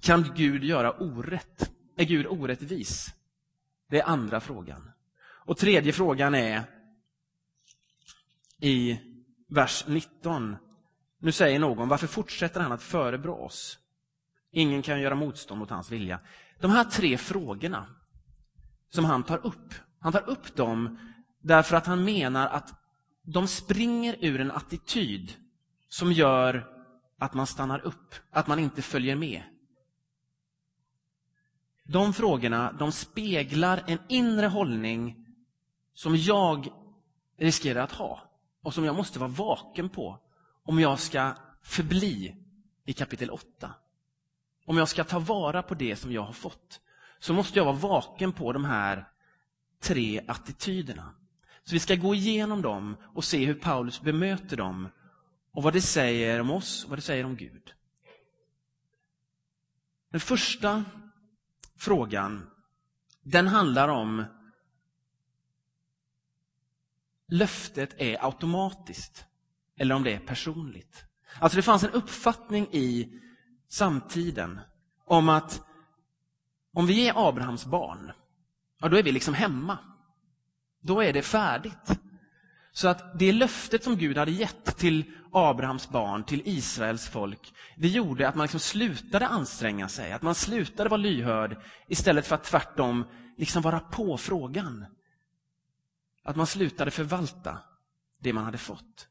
Kan 0.00 0.32
Gud 0.36 0.64
göra 0.64 0.92
orätt? 0.92 1.70
Är 1.96 2.04
Gud 2.04 2.26
orättvis? 2.26 3.14
Det 3.88 4.00
är 4.00 4.08
andra 4.08 4.40
frågan. 4.40 4.90
Och 5.20 5.56
tredje 5.56 5.92
frågan 5.92 6.34
är 6.34 6.62
i 8.60 9.00
vers 9.48 9.84
19. 9.88 10.56
Nu 11.18 11.32
säger 11.32 11.58
någon, 11.58 11.88
varför 11.88 12.06
fortsätter 12.06 12.60
han 12.60 12.72
att 12.72 12.82
förebrå 12.82 13.34
oss? 13.34 13.78
Ingen 14.50 14.82
kan 14.82 15.00
göra 15.00 15.14
motstånd 15.14 15.58
mot 15.58 15.70
hans 15.70 15.90
vilja. 15.90 16.20
De 16.60 16.70
här 16.70 16.84
tre 16.84 17.18
frågorna 17.18 17.86
som 18.90 19.04
han 19.04 19.22
tar 19.22 19.46
upp, 19.46 19.74
han 20.00 20.12
tar 20.12 20.28
upp 20.28 20.56
dem 20.56 20.98
därför 21.40 21.76
att 21.76 21.86
han 21.86 22.04
menar 22.04 22.48
att 22.48 22.74
de 23.22 23.48
springer 23.48 24.16
ur 24.20 24.40
en 24.40 24.50
attityd 24.50 25.32
som 25.88 26.12
gör 26.12 26.66
att 27.18 27.34
man 27.34 27.46
stannar 27.46 27.86
upp, 27.86 28.14
att 28.30 28.46
man 28.46 28.58
inte 28.58 28.82
följer 28.82 29.16
med. 29.16 29.42
De 31.86 32.12
frågorna 32.12 32.72
de 32.72 32.92
speglar 32.92 33.84
en 33.86 33.98
inre 34.08 34.46
hållning 34.46 35.26
som 35.94 36.16
jag 36.16 36.68
riskerar 37.38 37.82
att 37.82 37.92
ha 37.92 38.22
och 38.62 38.74
som 38.74 38.84
jag 38.84 38.96
måste 38.96 39.18
vara 39.18 39.30
vaken 39.30 39.88
på 39.88 40.18
om 40.62 40.80
jag 40.80 41.00
ska 41.00 41.34
förbli 41.62 42.36
i 42.84 42.92
kapitel 42.92 43.30
8. 43.30 43.74
Om 44.66 44.76
jag 44.76 44.88
ska 44.88 45.04
ta 45.04 45.18
vara 45.18 45.62
på 45.62 45.74
det 45.74 45.96
som 45.96 46.12
jag 46.12 46.22
har 46.22 46.32
fått 46.32 46.80
så 47.18 47.32
måste 47.34 47.58
jag 47.58 47.64
vara 47.64 47.76
vaken 47.76 48.32
på 48.32 48.52
de 48.52 48.64
här 48.64 49.08
tre 49.80 50.20
attityderna. 50.26 51.14
Så 51.64 51.74
vi 51.74 51.80
ska 51.80 51.94
gå 51.94 52.14
igenom 52.14 52.62
dem 52.62 52.96
och 53.14 53.24
se 53.24 53.44
hur 53.44 53.54
Paulus 53.54 54.00
bemöter 54.00 54.56
dem 54.56 54.88
och 55.52 55.62
vad 55.62 55.72
det 55.72 55.80
säger 55.80 56.40
om 56.40 56.50
oss 56.50 56.84
och 56.84 56.90
vad 56.90 56.98
det 56.98 57.02
säger 57.02 57.24
om 57.24 57.36
Gud. 57.36 57.74
Den 60.10 60.20
första 60.20 60.84
frågan, 61.84 62.50
den 63.22 63.46
handlar 63.46 63.88
om 63.88 64.24
löftet 67.26 67.94
är 67.98 68.24
automatiskt 68.24 69.24
eller 69.76 69.94
om 69.94 70.02
det 70.02 70.14
är 70.14 70.18
personligt. 70.18 71.04
Alltså 71.38 71.56
det 71.56 71.62
fanns 71.62 71.84
en 71.84 71.90
uppfattning 71.90 72.68
i 72.72 73.20
samtiden 73.68 74.60
om 75.04 75.28
att 75.28 75.62
om 76.72 76.86
vi 76.86 77.08
är 77.08 77.28
Abrahams 77.28 77.66
barn, 77.66 78.12
ja 78.78 78.88
då 78.88 78.96
är 78.96 79.02
vi 79.02 79.12
liksom 79.12 79.34
hemma. 79.34 79.78
Då 80.80 81.02
är 81.02 81.12
det 81.12 81.22
färdigt. 81.22 82.00
Så 82.76 82.88
att 82.88 83.18
det 83.18 83.32
löftet 83.32 83.84
som 83.84 83.96
Gud 83.96 84.18
hade 84.18 84.30
gett 84.30 84.76
till 84.76 85.12
Abrahams 85.32 85.88
barn, 85.88 86.24
till 86.24 86.42
Israels 86.44 87.08
folk, 87.08 87.54
det 87.76 87.88
gjorde 87.88 88.28
att 88.28 88.34
man 88.34 88.44
liksom 88.44 88.60
slutade 88.60 89.26
anstränga 89.26 89.88
sig, 89.88 90.12
att 90.12 90.22
man 90.22 90.34
slutade 90.34 90.90
vara 90.90 91.00
lyhörd 91.00 91.62
istället 91.88 92.26
för 92.26 92.34
att 92.34 92.44
tvärtom 92.44 93.04
liksom 93.36 93.62
vara 93.62 93.80
på 93.80 94.18
frågan. 94.18 94.86
Att 96.22 96.36
man 96.36 96.46
slutade 96.46 96.90
förvalta 96.90 97.58
det 98.18 98.32
man 98.32 98.44
hade 98.44 98.58
fått. 98.58 99.08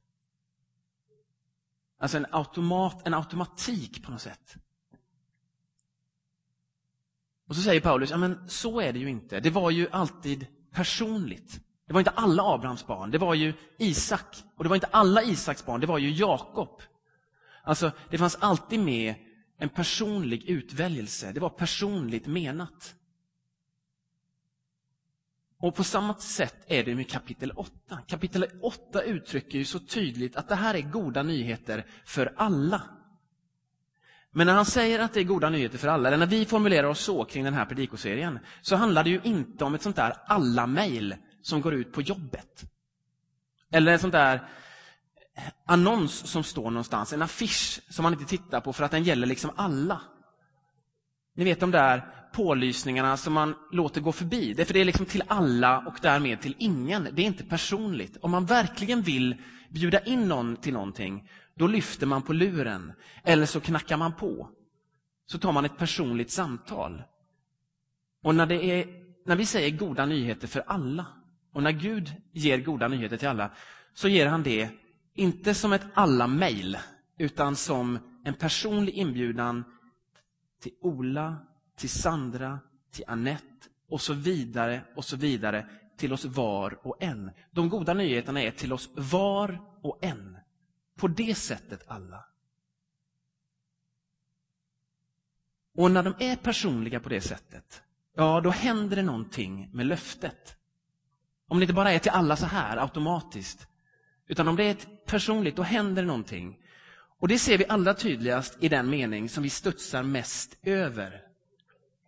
Alltså 2.00 2.18
en, 2.18 2.28
automat, 2.32 3.08
en 3.08 3.14
automatik 3.14 4.04
på 4.04 4.12
något 4.12 4.22
sätt. 4.22 4.56
Och 7.48 7.56
så 7.56 7.62
säger 7.62 7.82
Paulus, 7.82 8.12
ja 8.12 8.18
men 8.18 8.50
så 8.50 8.82
är 8.82 8.94
det 8.94 9.00
ju 9.00 9.10
inte. 9.10 9.40
Det 9.40 9.50
var 9.50 9.72
ju 9.72 9.90
alltid 9.90 10.48
personligt. 10.72 11.63
Det 11.88 11.94
var 11.94 12.02
inte 12.02 12.12
alla 12.12 12.44
Abrahams 12.44 12.88
barn, 12.88 13.12
det 13.12 13.18
var 13.18 13.34
ju 13.34 13.54
Isak. 13.78 14.44
Och 14.56 14.64
det 14.64 14.70
var 14.70 14.76
inte 14.76 14.88
alla 14.92 15.24
Isaks 15.24 15.66
barn, 15.66 15.82
det 15.82 15.88
var 15.88 15.98
ju 15.98 16.12
Jakob. 16.12 16.82
Alltså, 17.64 17.92
det 18.10 18.18
fanns 18.18 18.36
alltid 18.36 18.80
med 18.80 19.16
en 19.58 19.70
personlig 19.70 20.44
utväljelse. 20.44 21.32
Det 21.32 21.40
var 21.40 21.50
personligt 21.50 22.28
menat. 22.28 22.96
Och 25.60 25.76
på 25.76 25.84
samma 25.84 26.14
sätt 26.16 26.56
är 26.68 26.84
det 26.84 26.96
med 26.96 27.10
kapitel 27.10 27.52
8. 27.52 27.72
Kapitel 28.08 28.46
8 28.62 29.02
uttrycker 29.02 29.58
ju 29.58 29.66
så 29.66 29.80
tydligt 29.80 30.36
att 30.36 30.50
det 30.50 30.56
här 30.56 30.76
är 30.76 30.82
goda 30.82 31.24
nyheter 31.24 31.86
för 32.06 32.34
alla. 32.38 32.82
Men 34.32 34.48
när 34.48 34.54
han 34.54 34.66
säger 34.66 35.00
att 35.00 35.14
det 35.14 35.20
är 35.20 35.24
goda 35.24 35.50
nyheter 35.50 35.78
för 35.78 35.88
alla, 35.88 36.08
eller 36.08 36.18
när 36.18 36.26
vi 36.26 36.46
formulerar 36.46 36.88
oss 36.88 37.00
så 37.00 37.26
kring 37.26 37.44
den 37.44 37.54
här 37.54 37.66
predikoserien, 37.66 38.40
så 38.62 38.76
handlar 38.76 39.04
det 39.04 39.10
ju 39.10 39.22
inte 39.24 39.66
om 39.66 39.76
ett 39.76 39.82
sånt 39.82 39.96
där 39.96 40.14
alla-mail 40.26 41.16
som 41.44 41.62
går 41.62 41.74
ut 41.74 41.94
på 41.94 42.02
jobbet. 42.02 42.64
Eller 43.72 43.94
en 43.94 44.00
sån 44.00 44.12
där 44.12 44.50
annons 45.66 46.28
som 46.32 46.44
står 46.44 46.72
någonstans, 46.72 47.14
en 47.14 47.22
affisch 47.22 47.82
som 47.90 48.04
man 48.04 48.14
inte 48.14 48.26
tittar 48.26 48.62
på 48.62 48.74
för 48.74 48.84
att 48.84 48.92
den 48.92 49.04
gäller 49.04 49.28
liksom 49.28 49.52
alla. 49.56 50.02
Ni 51.36 51.44
vet 51.44 51.60
de 51.60 51.72
där 51.72 52.08
pålysningarna 52.34 53.18
som 53.18 53.34
man 53.34 53.56
låter 53.72 54.02
gå 54.02 54.12
förbi. 54.12 54.54
Det 54.54 54.62
är 54.62 54.66
för 54.66 54.74
det 54.74 54.82
är 54.82 54.86
liksom 54.86 55.06
till 55.06 55.24
alla 55.28 55.80
och 55.80 55.98
därmed 56.02 56.42
till 56.42 56.56
ingen. 56.58 57.08
Det 57.12 57.22
är 57.22 57.26
inte 57.26 57.44
personligt. 57.44 58.18
Om 58.22 58.32
man 58.32 58.46
verkligen 58.46 59.02
vill 59.02 59.36
bjuda 59.70 60.00
in 60.00 60.28
någon 60.28 60.58
till 60.58 60.74
någonting, 60.74 61.30
då 61.56 61.68
lyfter 61.68 62.08
man 62.08 62.22
på 62.22 62.34
luren. 62.34 62.94
Eller 63.24 63.46
så 63.46 63.60
knackar 63.60 63.98
man 63.98 64.14
på. 64.14 64.50
Så 65.26 65.38
tar 65.38 65.52
man 65.52 65.66
ett 65.66 65.78
personligt 65.78 66.32
samtal. 66.32 67.04
Och 68.24 68.36
när, 68.36 68.46
det 68.46 68.66
är, 68.66 68.88
när 69.26 69.36
vi 69.36 69.46
säger 69.46 69.78
goda 69.78 70.06
nyheter 70.06 70.48
för 70.48 70.64
alla, 70.68 71.06
och 71.54 71.64
när 71.64 71.72
Gud 71.72 72.12
ger 72.32 72.58
goda 72.58 72.88
nyheter 72.88 73.18
till 73.18 73.28
alla, 73.28 73.52
så 73.94 74.08
ger 74.08 74.28
han 74.28 74.44
det 74.44 74.70
inte 75.14 75.54
som 75.54 75.74
ett 75.74 75.86
alla-mail, 75.94 76.78
utan 77.18 77.56
som 77.56 78.00
en 78.26 78.34
personlig 78.34 78.94
inbjudan 78.94 79.64
till 80.62 80.72
Ola, 80.82 81.38
till 81.76 81.90
Sandra, 81.90 82.60
till 82.92 83.04
Annette 83.08 83.70
och 83.90 84.02
så 84.02 84.14
vidare 84.14 84.82
och 84.96 85.06
så 85.06 85.16
vidare 85.16 85.70
till 85.98 86.14
oss 86.14 86.26
var 86.26 86.88
och 86.88 87.04
en. 87.04 87.32
De 87.52 87.70
goda 87.70 87.94
nyheterna 87.94 88.42
är 88.42 88.52
till 88.52 88.74
oss 88.74 88.90
var 88.96 89.62
och 89.82 90.00
en. 90.02 90.38
På 90.96 91.08
det 91.08 91.36
sättet 91.36 91.84
alla. 91.88 92.26
Och 95.76 95.92
när 95.92 96.04
de 96.04 96.14
är 96.20 96.36
personliga 96.36 97.00
på 97.00 97.10
det 97.10 97.22
sättet, 97.22 97.84
ja 98.16 98.42
då 98.42 98.50
händer 98.50 98.96
det 98.96 99.02
någonting 99.04 99.70
med 99.74 99.86
löftet. 99.86 100.58
Om 101.48 101.60
det 101.60 101.64
inte 101.64 101.74
bara 101.74 101.92
är 101.92 102.00
till 102.00 102.12
alla 102.12 102.36
så 102.36 102.46
här 102.46 102.78
automatiskt, 102.78 103.68
utan 104.28 104.48
om 104.48 104.56
det 104.56 104.64
är 104.64 104.76
personligt, 105.06 105.56
då 105.56 105.64
händer 105.64 106.02
det 106.02 106.08
någonting. 106.08 106.60
Och 107.20 107.28
det 107.28 107.40
ser 107.40 107.58
vi 107.58 107.66
allra 107.66 107.94
tydligast 107.94 108.58
i 108.60 108.70
den 108.70 108.90
mening 108.90 109.30
som 109.30 109.44
vi 109.44 109.50
studsar 109.50 110.04
mest 110.04 110.58
över. 110.64 111.22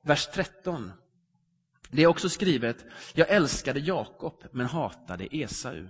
Vers 0.01 0.27
13. 0.33 0.91
Det 1.89 2.03
är 2.03 2.07
också 2.07 2.29
skrivet, 2.29 2.85
jag 3.13 3.29
älskade 3.29 3.79
Jakob 3.79 4.43
men 4.51 4.65
hatade 4.65 5.35
Esau. 5.35 5.87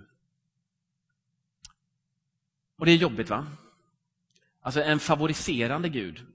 Och 2.78 2.86
det 2.86 2.92
är 2.92 2.96
jobbigt 2.96 3.30
va? 3.30 3.46
Alltså 4.60 4.82
en 4.82 5.00
favoriserande 5.00 5.88
Gud, 5.88 6.26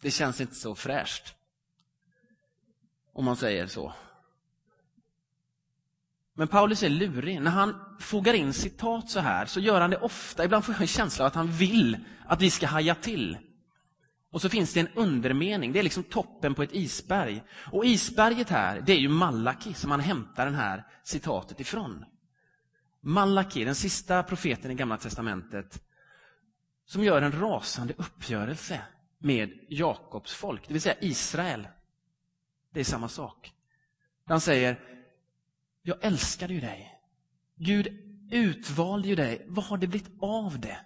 det 0.00 0.10
känns 0.10 0.40
inte 0.40 0.54
så 0.54 0.74
fräscht. 0.74 1.34
Om 3.12 3.24
man 3.24 3.36
säger 3.36 3.66
så. 3.66 3.92
Men 6.40 6.48
Paulus 6.48 6.82
är 6.82 6.88
lurig. 6.88 7.40
När 7.40 7.50
han 7.50 7.74
fogar 7.98 8.34
in 8.34 8.52
citat 8.52 9.10
så 9.10 9.20
här 9.20 9.46
så 9.46 9.60
gör 9.60 9.80
han 9.80 9.90
det 9.90 9.96
ofta. 9.96 10.44
Ibland 10.44 10.64
får 10.64 10.74
jag 10.74 10.80
en 10.80 10.86
känsla 10.86 11.24
av 11.24 11.26
att 11.26 11.34
han 11.34 11.52
vill 11.52 11.98
att 12.26 12.42
vi 12.42 12.50
ska 12.50 12.66
haja 12.66 12.94
till. 12.94 13.38
Och 14.30 14.40
så 14.40 14.48
finns 14.48 14.72
det 14.72 14.80
en 14.80 14.88
undermening, 14.94 15.72
det 15.72 15.78
är 15.78 15.82
liksom 15.82 16.02
toppen 16.02 16.54
på 16.54 16.62
ett 16.62 16.74
isberg. 16.74 17.42
Och 17.72 17.84
isberget 17.84 18.50
här, 18.50 18.80
det 18.80 18.92
är 18.92 18.98
ju 18.98 19.08
Malaki 19.08 19.74
som 19.74 19.90
han 19.90 20.00
hämtar 20.00 20.46
det 20.46 20.56
här 20.56 20.86
citatet 21.02 21.60
ifrån. 21.60 22.04
Malaki, 23.00 23.64
den 23.64 23.74
sista 23.74 24.22
profeten 24.22 24.70
i 24.70 24.74
Gamla 24.74 24.96
Testamentet, 24.96 25.82
som 26.86 27.04
gör 27.04 27.22
en 27.22 27.40
rasande 27.40 27.94
uppgörelse 27.96 28.80
med 29.18 29.50
Jakobs 29.68 30.32
folk, 30.32 30.66
det 30.66 30.72
vill 30.72 30.82
säga 30.82 30.96
Israel. 31.00 31.68
Det 32.72 32.80
är 32.80 32.84
samma 32.84 33.08
sak. 33.08 33.52
Han 34.26 34.40
säger, 34.40 34.99
jag 35.82 35.96
älskade 36.00 36.54
ju 36.54 36.60
dig. 36.60 36.94
Gud 37.56 37.88
utvalde 38.30 39.08
ju 39.08 39.14
dig. 39.14 39.44
Vad 39.46 39.64
har 39.64 39.78
det 39.78 39.86
blivit 39.86 40.10
av 40.20 40.60
det? 40.60 40.78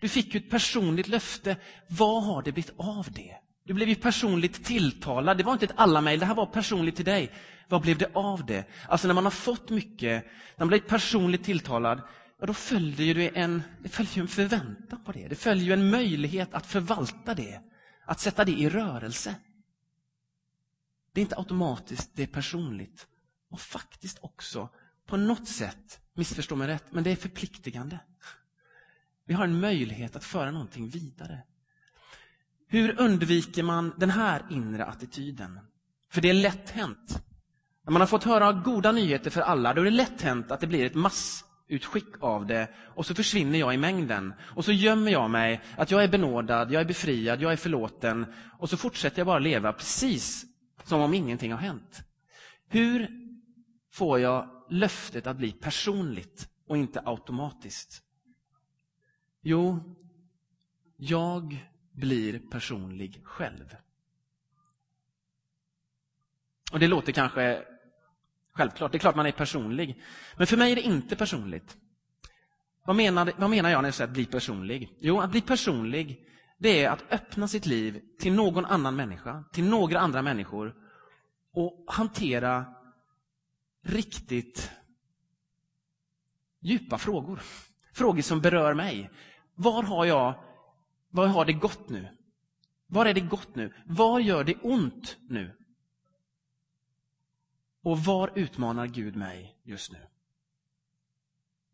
Du 0.00 0.08
fick 0.08 0.34
ju 0.34 0.40
ett 0.40 0.50
personligt 0.50 1.08
löfte. 1.08 1.56
Vad 1.88 2.24
har 2.24 2.42
det 2.42 2.52
blivit 2.52 2.74
av 2.76 3.12
det? 3.12 3.36
Du 3.64 3.74
blev 3.74 3.88
ju 3.88 3.94
personligt 3.94 4.64
tilltalad. 4.64 5.38
Det 5.38 5.44
var 5.44 5.52
inte 5.52 5.64
ett 5.64 5.72
alla-mejl. 5.76 6.20
det 6.20 6.26
här 6.26 6.34
var 6.34 6.46
personligt 6.46 6.96
till 6.96 7.04
dig. 7.04 7.32
Vad 7.68 7.82
blev 7.82 7.98
det 7.98 8.10
av 8.14 8.46
det? 8.46 8.64
Alltså 8.88 9.06
när 9.06 9.14
man 9.14 9.24
har 9.24 9.30
fått 9.30 9.70
mycket, 9.70 10.24
när 10.24 10.58
man 10.58 10.68
blivit 10.68 10.88
personligt 10.88 11.44
tilltalad, 11.44 12.02
ja, 12.40 12.46
då 12.46 12.54
följer 12.54 13.14
det 13.14 13.28
en, 13.28 13.62
det 13.82 13.88
följer 13.88 14.20
en 14.20 14.28
förväntan 14.28 15.04
på 15.04 15.12
det. 15.12 15.28
Det 15.28 15.34
följer 15.34 15.64
ju 15.64 15.72
en 15.72 15.90
möjlighet 15.90 16.54
att 16.54 16.66
förvalta 16.66 17.34
det, 17.34 17.60
att 18.04 18.20
sätta 18.20 18.44
det 18.44 18.52
i 18.52 18.68
rörelse. 18.68 19.34
Det 21.12 21.20
är 21.20 21.22
inte 21.22 21.38
automatiskt, 21.38 22.10
det 22.14 22.22
är 22.22 22.26
personligt. 22.26 23.06
Och 23.52 23.60
faktiskt 23.60 24.18
också, 24.20 24.68
på 25.06 25.16
något 25.16 25.48
sätt, 25.48 26.00
missförstå 26.14 26.56
mig 26.56 26.68
rätt, 26.68 26.84
men 26.90 27.04
det 27.04 27.10
är 27.10 27.16
förpliktigande. 27.16 27.98
Vi 29.26 29.34
har 29.34 29.44
en 29.44 29.60
möjlighet 29.60 30.16
att 30.16 30.24
föra 30.24 30.50
någonting 30.50 30.88
vidare. 30.88 31.42
Hur 32.68 33.00
undviker 33.00 33.62
man 33.62 33.94
den 33.96 34.10
här 34.10 34.46
inre 34.50 34.84
attityden? 34.84 35.60
För 36.10 36.20
det 36.20 36.30
är 36.30 36.34
lätt 36.34 36.70
hänt. 36.70 37.22
När 37.84 37.92
man 37.92 38.02
har 38.02 38.06
fått 38.06 38.24
höra 38.24 38.52
goda 38.52 38.92
nyheter 38.92 39.30
för 39.30 39.40
alla, 39.40 39.74
då 39.74 39.80
är 39.80 39.84
det 39.84 39.90
lätt 39.90 40.22
hänt 40.22 40.50
att 40.50 40.60
det 40.60 40.66
blir 40.66 40.86
ett 40.86 40.94
massutskick 40.94 42.14
av 42.20 42.46
det 42.46 42.68
och 42.94 43.06
så 43.06 43.14
försvinner 43.14 43.58
jag 43.58 43.74
i 43.74 43.76
mängden. 43.76 44.34
Och 44.40 44.64
så 44.64 44.72
gömmer 44.72 45.12
jag 45.12 45.30
mig, 45.30 45.60
att 45.76 45.90
jag 45.90 46.04
är 46.04 46.08
benådad, 46.08 46.72
jag 46.72 46.80
är 46.80 46.86
befriad, 46.86 47.42
jag 47.42 47.52
är 47.52 47.56
förlåten. 47.56 48.26
Och 48.58 48.70
så 48.70 48.76
fortsätter 48.76 49.18
jag 49.18 49.26
bara 49.26 49.38
leva 49.38 49.72
precis 49.72 50.44
som 50.84 51.00
om 51.00 51.14
ingenting 51.14 51.52
har 51.52 51.58
hänt. 51.58 52.02
Hur 52.68 53.21
får 53.92 54.20
jag 54.20 54.64
löftet 54.68 55.26
att 55.26 55.36
bli 55.36 55.52
personligt 55.52 56.48
och 56.66 56.76
inte 56.76 57.02
automatiskt? 57.04 58.02
Jo, 59.42 59.96
jag 60.96 61.68
blir 61.92 62.38
personlig 62.38 63.20
själv. 63.24 63.76
Och 66.72 66.78
Det 66.78 66.88
låter 66.88 67.12
kanske 67.12 67.64
självklart, 68.52 68.92
det 68.92 68.98
är 68.98 69.00
klart 69.00 69.16
man 69.16 69.26
är 69.26 69.32
personlig. 69.32 70.02
Men 70.36 70.46
för 70.46 70.56
mig 70.56 70.72
är 70.72 70.76
det 70.76 70.82
inte 70.82 71.16
personligt. 71.16 71.76
Vad 72.84 72.96
menar, 72.96 73.32
vad 73.36 73.50
menar 73.50 73.70
jag 73.70 73.82
när 73.82 73.88
jag 73.88 73.94
säger 73.94 74.08
att 74.08 74.14
bli 74.14 74.26
personlig? 74.26 74.96
Jo, 74.98 75.20
att 75.20 75.30
bli 75.30 75.40
personlig, 75.40 76.28
det 76.58 76.84
är 76.84 76.90
att 76.90 77.12
öppna 77.12 77.48
sitt 77.48 77.66
liv 77.66 78.02
till 78.18 78.32
någon 78.32 78.64
annan 78.64 78.96
människa, 78.96 79.44
till 79.52 79.64
några 79.64 80.00
andra 80.00 80.22
människor 80.22 80.74
och 81.52 81.84
hantera 81.88 82.74
riktigt 83.82 84.70
djupa 86.60 86.98
frågor. 86.98 87.42
Frågor 87.92 88.22
som 88.22 88.40
berör 88.40 88.74
mig. 88.74 89.10
Var 89.54 89.82
har 89.82 90.04
jag, 90.04 90.44
var 91.10 91.26
har 91.26 91.44
det 91.44 91.52
gått 91.52 91.88
nu? 91.88 92.08
Var 92.86 93.06
är 93.06 93.14
det 93.14 93.20
gott 93.20 93.54
nu? 93.54 93.74
Var 93.86 94.20
gör 94.20 94.44
det 94.44 94.54
ont 94.62 95.16
nu? 95.28 95.56
Och 97.82 97.98
var 97.98 98.32
utmanar 98.34 98.86
Gud 98.86 99.16
mig 99.16 99.56
just 99.62 99.92
nu? 99.92 99.98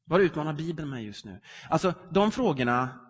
Var 0.05 0.21
utmanar 0.21 0.53
Bibeln 0.53 0.91
mig 0.91 1.05
just 1.05 1.25
nu? 1.25 1.41
Alltså, 1.71 1.95
de 2.11 2.31
frågorna, 2.31 3.01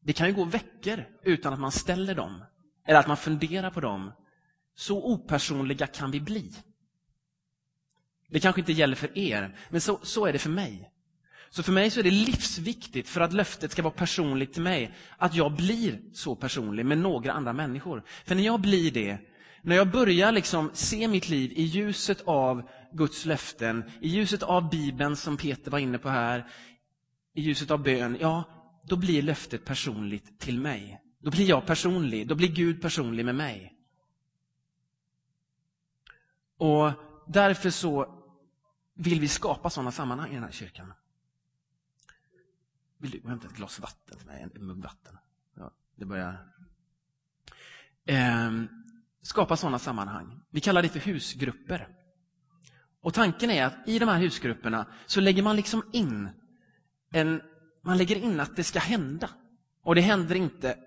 det 0.00 0.12
kan 0.12 0.28
ju 0.28 0.34
gå 0.34 0.44
veckor 0.44 1.04
utan 1.22 1.52
att 1.52 1.60
man 1.60 1.72
ställer 1.72 2.14
dem. 2.14 2.44
Eller 2.84 3.00
att 3.00 3.08
man 3.08 3.16
funderar 3.16 3.70
på 3.70 3.80
dem. 3.80 4.12
Så 4.74 5.12
opersonliga 5.12 5.86
kan 5.86 6.10
vi 6.10 6.20
bli. 6.20 6.52
Det 8.28 8.40
kanske 8.40 8.60
inte 8.60 8.72
gäller 8.72 8.96
för 8.96 9.18
er, 9.18 9.56
men 9.68 9.80
så, 9.80 10.00
så 10.02 10.26
är 10.26 10.32
det 10.32 10.38
för 10.38 10.50
mig. 10.50 10.90
Så 11.50 11.62
för 11.62 11.72
mig 11.72 11.90
så 11.90 12.00
är 12.00 12.04
det 12.04 12.10
livsviktigt 12.10 13.08
för 13.08 13.20
att 13.20 13.32
löftet 13.32 13.72
ska 13.72 13.82
vara 13.82 13.94
personligt 13.94 14.52
till 14.52 14.62
mig, 14.62 14.94
att 15.16 15.34
jag 15.34 15.52
blir 15.52 16.00
så 16.12 16.36
personlig 16.36 16.86
med 16.86 16.98
några 16.98 17.32
andra 17.32 17.52
människor. 17.52 18.02
För 18.24 18.34
när 18.34 18.42
jag 18.42 18.60
blir 18.60 18.90
det, 18.90 19.18
när 19.62 19.76
jag 19.76 19.90
börjar 19.90 20.32
liksom 20.32 20.70
se 20.74 21.08
mitt 21.08 21.28
liv 21.28 21.52
i 21.52 21.62
ljuset 21.62 22.22
av 22.24 22.68
Guds 22.92 23.24
löften, 23.24 23.84
i 24.00 24.08
ljuset 24.08 24.42
av 24.42 24.70
Bibeln 24.70 25.16
som 25.16 25.36
Peter 25.36 25.70
var 25.70 25.78
inne 25.78 25.98
på 25.98 26.08
här, 26.08 26.46
i 27.34 27.42
ljuset 27.42 27.70
av 27.70 27.82
bön, 27.82 28.16
ja, 28.20 28.44
då 28.84 28.96
blir 28.96 29.22
löftet 29.22 29.64
personligt 29.64 30.40
till 30.40 30.60
mig. 30.60 31.00
Då 31.18 31.30
blir 31.30 31.48
jag 31.48 31.66
personlig, 31.66 32.28
då 32.28 32.34
blir 32.34 32.48
Gud 32.48 32.82
personlig 32.82 33.24
med 33.24 33.34
mig. 33.34 33.72
Och 36.58 36.90
därför 37.26 37.70
så 37.70 38.22
vill 38.94 39.20
vi 39.20 39.28
skapa 39.28 39.70
sådana 39.70 39.92
sammanhang 39.92 40.30
i 40.30 40.34
den 40.34 40.44
här 40.44 40.50
kyrkan. 40.50 40.92
Vill 42.98 43.10
du 43.10 43.28
hämta 43.28 43.46
ett 43.46 43.56
glas 43.56 43.80
vatten 43.80 44.18
till 44.18 44.26
mig? 44.26 44.42
En 44.54 44.66
mugg 44.66 44.82
vatten. 44.82 45.18
Ja, 45.54 45.70
det 45.96 46.04
börjar... 46.04 46.52
Eh, 48.04 48.50
skapa 49.22 49.56
sådana 49.56 49.78
sammanhang. 49.78 50.40
Vi 50.50 50.60
kallar 50.60 50.82
det 50.82 50.88
för 50.88 51.00
husgrupper. 51.00 51.88
Och 53.00 53.14
tanken 53.14 53.50
är 53.50 53.64
att 53.64 53.88
i 53.88 53.98
de 53.98 54.08
här 54.08 54.18
husgrupperna 54.18 54.86
så 55.06 55.20
lägger 55.20 55.42
man 55.42 55.56
liksom 55.56 55.82
in 55.92 56.30
en, 57.12 57.42
man 57.82 57.98
lägger 57.98 58.16
in 58.16 58.40
att 58.40 58.56
det 58.56 58.64
ska 58.64 58.78
hända. 58.78 59.30
Och 59.82 59.94
det 59.94 60.00
händer 60.00 60.34
inte, 60.34 60.78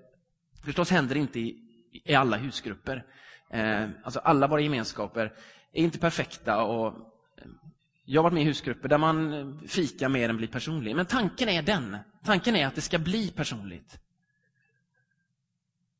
förstås 0.63 0.89
händer 0.89 1.15
det 1.15 1.21
inte 1.21 1.39
i, 1.39 1.57
i 1.91 2.15
alla 2.15 2.37
husgrupper. 2.37 3.05
Eh, 3.49 3.89
alltså 4.03 4.19
alla 4.19 4.47
våra 4.47 4.61
gemenskaper 4.61 5.33
är 5.73 5.83
inte 5.83 5.99
perfekta 5.99 6.63
och 6.63 6.87
eh, 6.87 7.47
jag 8.05 8.19
har 8.19 8.23
varit 8.23 8.33
med 8.33 8.43
i 8.43 8.45
husgrupper 8.45 8.89
där 8.89 8.97
man 8.97 9.33
eh, 9.33 9.67
fikar 9.67 10.09
mer 10.09 10.29
än 10.29 10.37
blir 10.37 10.47
personlig. 10.47 10.95
Men 10.95 11.05
tanken 11.05 11.49
är 11.49 11.61
den. 11.61 11.97
Tanken 12.23 12.55
är 12.55 12.67
att 12.67 12.75
det 12.75 12.81
ska 12.81 12.99
bli 12.99 13.31
personligt. 13.31 13.99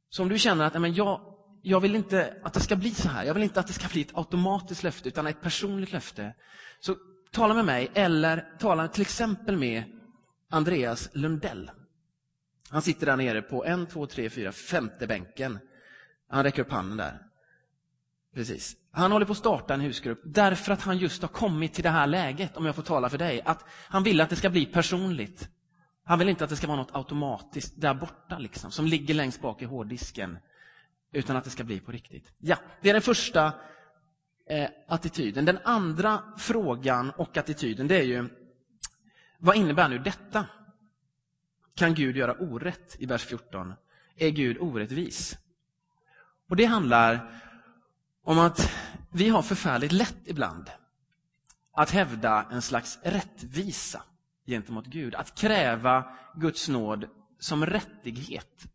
Så 0.10 0.24
om 0.24 0.30
du 0.30 0.40
känner 0.40 0.66
att 0.66 0.82
men 0.82 0.94
jag, 0.94 1.22
jag 1.62 1.80
vill 1.80 1.96
inte 1.96 2.38
att 2.44 2.54
det 2.54 2.60
ska 2.60 2.76
bli 2.76 2.92
så 2.92 3.10
här. 3.10 3.24
Jag 3.24 3.34
vill 3.34 3.44
inte 3.44 3.60
att 3.60 3.68
det 3.68 3.74
ska 3.74 3.88
bli 3.88 4.02
ett 4.02 4.18
automatiskt 4.18 4.84
löfte, 4.84 5.08
utan 5.08 5.28
ett 5.28 5.42
personligt 5.42 5.92
löfte. 5.92 6.34
Så 6.80 6.96
tala 7.32 7.54
med 7.54 7.66
mig, 7.66 7.92
eller 7.94 8.58
tala 8.60 8.88
till 8.88 9.02
exempel 9.02 9.58
med 9.58 9.84
Andreas 10.50 11.10
Lundell. 11.14 11.72
Han 12.70 12.82
sitter 12.82 13.06
där 13.06 13.18
nere 13.18 13.42
på 13.42 13.66
en, 13.66 13.86
två, 13.88 14.06
tre, 14.06 14.30
fyra, 14.30 14.52
femte 14.52 15.08
bänken. 15.08 15.60
Han 16.30 16.44
räcker 16.44 16.62
upp 16.62 16.72
handen 16.72 16.98
där. 16.98 17.29
Precis. 18.34 18.76
Han 18.92 19.12
håller 19.12 19.26
på 19.26 19.32
att 19.32 19.38
starta 19.38 19.74
en 19.74 19.82
husgrupp 19.82 20.22
därför 20.24 20.72
att 20.72 20.82
han 20.82 20.98
just 20.98 21.22
har 21.22 21.30
kommit 21.30 21.74
till 21.74 21.84
det 21.84 21.90
här 21.90 22.08
läget, 22.08 22.58
om 22.58 22.66
jag 22.66 22.76
får 22.76 22.84
tala 22.84 23.10
för 23.10 23.18
dig. 23.18 23.42
Att 23.46 23.66
han 23.70 24.04
vill 24.04 24.22
att 24.22 24.30
det 24.30 24.36
ska 24.36 24.50
bli 24.50 24.66
personligt. 24.66 25.50
Han 26.04 26.20
vill 26.20 26.30
inte 26.30 26.44
att 26.44 26.50
det 26.50 26.56
ska 26.56 26.68
vara 26.68 26.78
något 26.78 26.96
automatiskt 26.96 27.74
där 27.82 27.94
borta, 27.94 28.38
liksom, 28.38 28.72
som 28.72 28.86
ligger 28.86 29.14
längst 29.14 29.42
bak 29.42 29.62
i 29.62 29.66
hårddisken. 29.66 30.38
Utan 31.12 31.36
att 31.36 31.44
det 31.44 31.50
ska 31.50 31.64
bli 31.64 31.80
på 31.80 31.92
riktigt. 31.92 32.34
Ja, 32.38 32.58
det 32.82 32.90
är 32.90 32.94
den 32.94 33.02
första 33.02 33.54
eh, 34.50 34.70
attityden. 34.88 35.46
Den 35.46 35.60
andra 35.64 36.24
frågan 36.38 37.12
och 37.12 37.38
attityden, 37.38 37.88
det 37.88 38.00
är 38.00 38.04
ju, 38.04 38.30
vad 39.38 39.56
innebär 39.56 39.90
nu 39.90 40.00
detta? 40.00 40.46
Kan 41.76 41.94
Gud 41.94 42.18
göra 42.18 42.34
orätt 42.34 42.96
i 43.00 43.06
vers 43.06 43.26
14? 43.26 43.74
Är 44.16 44.30
Gud 44.30 44.58
orättvis? 44.60 45.38
Och 46.50 46.56
det 46.56 46.66
handlar 46.66 47.42
om 48.24 48.40
att 48.40 48.72
vi 49.12 49.30
har 49.30 49.42
förfärligt 49.42 49.92
lätt 49.92 50.22
ibland 50.26 50.70
att 51.74 51.92
hävda 51.92 52.46
en 52.52 52.62
slags 52.62 53.00
rättvisa 53.04 54.02
gentemot 54.46 54.86
Gud. 54.86 55.16
Att 55.16 55.36
kräva 55.36 56.04
Guds 56.36 56.70
nåd 56.70 57.06
som 57.40 57.66
rättighet. 57.66 58.66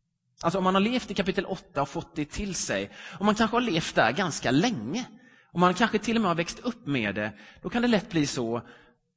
Alltså 0.42 0.58
om 0.58 0.64
man 0.64 0.74
har 0.74 0.80
levt 0.80 1.10
i 1.10 1.14
kapitel 1.14 1.46
8 1.46 1.82
och 1.82 1.88
fått 1.88 2.16
det 2.16 2.24
till 2.24 2.54
sig, 2.54 2.90
och 3.18 3.24
man 3.24 3.34
kanske 3.34 3.56
har 3.56 3.60
levt 3.60 3.94
där 3.94 4.12
ganska 4.12 4.50
länge, 4.50 5.04
och 5.52 5.60
man 5.60 5.74
kanske 5.74 5.98
till 5.98 6.16
och 6.16 6.22
med 6.22 6.30
har 6.30 6.34
växt 6.34 6.58
upp 6.58 6.86
med 6.86 7.14
det, 7.14 7.32
då 7.62 7.68
kan 7.68 7.82
det 7.82 7.88
lätt 7.88 8.10
bli 8.10 8.26
så 8.26 8.62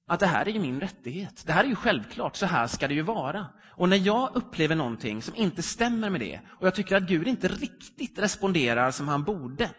att 0.07 0.19
det 0.19 0.27
här 0.27 0.47
är 0.47 0.51
ju 0.51 0.59
min 0.59 0.79
rättighet. 0.79 1.43
Det 1.45 1.53
här 1.53 1.63
är 1.63 1.67
ju 1.67 1.75
självklart, 1.75 2.35
så 2.35 2.45
här 2.45 2.67
ska 2.67 2.87
det 2.87 2.93
ju 2.93 3.01
vara. 3.01 3.45
Och 3.69 3.89
när 3.89 3.97
jag 3.97 4.35
upplever 4.35 4.75
någonting 4.75 5.21
som 5.21 5.35
inte 5.35 5.63
stämmer 5.63 6.09
med 6.09 6.21
det, 6.21 6.39
och 6.47 6.67
jag 6.67 6.75
tycker 6.75 6.95
att 6.95 7.03
Gud 7.03 7.27
inte 7.27 7.47
riktigt 7.47 8.19
responderar 8.19 8.91
som 8.91 9.07
han 9.07 9.23
borde, 9.23 9.69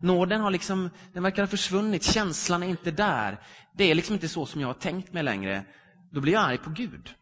Nåden 0.00 0.40
har 0.40 0.50
liksom, 0.50 0.90
den 1.12 1.22
verkar 1.22 1.42
ha 1.42 1.46
försvunnit, 1.46 2.02
känslan 2.02 2.62
är 2.62 2.66
inte 2.66 2.90
där. 2.90 3.40
Det 3.72 3.84
är 3.84 3.94
liksom 3.94 4.14
inte 4.14 4.28
så 4.28 4.46
som 4.46 4.60
jag 4.60 4.68
har 4.68 4.74
tänkt 4.74 5.12
mig 5.12 5.22
längre. 5.22 5.64
Då 6.10 6.20
blir 6.20 6.32
jag 6.32 6.42
arg 6.42 6.58
på 6.58 6.70
Gud. 6.70 7.14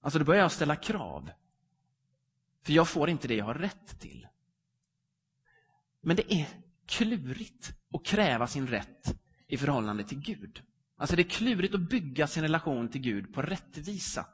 Alltså 0.00 0.18
då 0.18 0.24
börjar 0.24 0.42
jag 0.42 0.52
ställa 0.52 0.76
krav. 0.76 1.30
För 2.62 2.72
jag 2.72 2.88
får 2.88 3.08
inte 3.10 3.28
det 3.28 3.34
jag 3.34 3.44
har 3.44 3.54
rätt 3.54 4.00
till. 4.00 4.26
Men 6.00 6.16
det 6.16 6.34
är 6.34 6.46
klurigt 6.86 7.72
att 7.94 8.04
kräva 8.04 8.46
sin 8.46 8.66
rätt 8.66 9.14
i 9.46 9.56
förhållande 9.56 10.04
till 10.04 10.20
Gud. 10.20 10.62
Alltså 10.96 11.16
det 11.16 11.22
är 11.22 11.28
klurigt 11.28 11.74
att 11.74 11.90
bygga 11.90 12.26
sin 12.26 12.42
relation 12.42 12.88
till 12.88 13.00
Gud 13.00 13.34
på 13.34 13.42
rättvisa. 13.42 14.26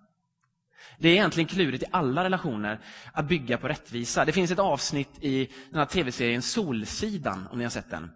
Det 0.98 1.08
är 1.08 1.12
egentligen 1.12 1.48
klurigt 1.48 1.82
i 1.82 1.86
alla 1.90 2.24
relationer 2.24 2.80
att 3.12 3.28
bygga 3.28 3.58
på 3.58 3.68
rättvisa. 3.68 4.24
Det 4.24 4.32
finns 4.32 4.50
ett 4.50 4.58
avsnitt 4.58 5.10
i 5.20 5.48
den 5.70 5.78
här 5.78 5.86
tv-serien 5.86 6.42
Solsidan, 6.42 7.48
om 7.52 7.58
ni 7.58 7.64
har 7.64 7.70
sett 7.70 7.90
den. 7.90 8.10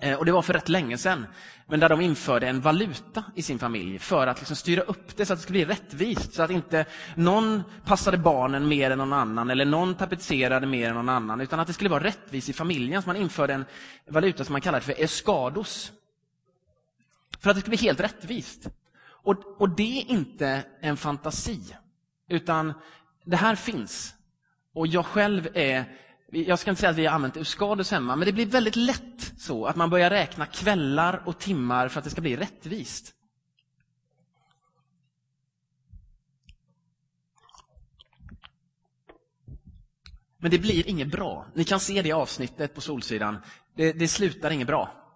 Eh, 0.00 0.18
och 0.18 0.24
Det 0.24 0.32
var 0.32 0.42
för 0.42 0.52
rätt 0.52 0.68
länge 0.68 0.98
sedan, 0.98 1.26
men 1.66 1.80
där 1.80 1.88
de 1.88 2.00
införde 2.00 2.48
en 2.48 2.60
valuta 2.60 3.24
i 3.34 3.42
sin 3.42 3.58
familj 3.58 3.98
för 3.98 4.26
att 4.26 4.38
liksom 4.38 4.56
styra 4.56 4.82
upp 4.82 5.16
det 5.16 5.26
så 5.26 5.32
att 5.32 5.38
det 5.38 5.42
skulle 5.42 5.64
bli 5.66 5.74
rättvist. 5.74 6.34
Så 6.34 6.42
att 6.42 6.50
inte 6.50 6.86
någon 7.14 7.62
passade 7.84 8.18
barnen 8.18 8.68
mer 8.68 8.90
än 8.90 8.98
någon 8.98 9.12
annan 9.12 9.50
eller 9.50 9.64
någon 9.64 9.94
tapetserade 9.94 10.66
mer 10.66 10.88
än 10.88 10.94
någon 10.94 11.08
annan, 11.08 11.40
utan 11.40 11.60
att 11.60 11.66
det 11.66 11.72
skulle 11.72 11.90
vara 11.90 12.04
rättvist 12.04 12.48
i 12.48 12.52
familjen. 12.52 13.02
Så 13.02 13.08
man 13.08 13.16
införde 13.16 13.54
en 13.54 13.64
valuta 14.08 14.44
som 14.44 14.52
man 14.52 14.60
kallade 14.60 14.84
för 14.84 15.00
escados. 15.02 15.92
För 17.40 17.50
att 17.50 17.56
det 17.56 17.60
skulle 17.60 17.76
bli 17.76 17.86
helt 17.86 18.00
rättvist. 18.00 18.68
Och, 19.28 19.60
och 19.60 19.68
det 19.68 20.00
är 20.00 20.10
inte 20.10 20.64
en 20.80 20.96
fantasi, 20.96 21.60
utan 22.28 22.72
det 23.24 23.36
här 23.36 23.54
finns. 23.54 24.14
Och 24.72 24.86
jag 24.86 25.06
själv 25.06 25.48
är, 25.54 25.84
jag 26.30 26.58
ska 26.58 26.70
inte 26.70 26.80
säga 26.80 26.90
att 26.90 26.96
vi 26.96 27.06
har 27.06 27.14
använt 27.14 27.36
uscadus 27.36 27.90
hemma, 27.90 28.16
men 28.16 28.26
det 28.26 28.32
blir 28.32 28.46
väldigt 28.46 28.76
lätt 28.76 29.32
så 29.38 29.66
att 29.66 29.76
man 29.76 29.90
börjar 29.90 30.10
räkna 30.10 30.46
kvällar 30.46 31.22
och 31.26 31.38
timmar 31.38 31.88
för 31.88 31.98
att 31.98 32.04
det 32.04 32.10
ska 32.10 32.20
bli 32.20 32.36
rättvist. 32.36 33.14
Men 40.40 40.50
det 40.50 40.58
blir 40.58 40.88
inget 40.88 41.08
bra. 41.08 41.46
Ni 41.54 41.64
kan 41.64 41.80
se 41.80 42.02
det 42.02 42.12
avsnittet 42.12 42.74
på 42.74 42.80
Solsidan. 42.80 43.38
Det, 43.74 43.92
det 43.92 44.08
slutar 44.08 44.50
inget 44.50 44.66
bra. 44.66 45.07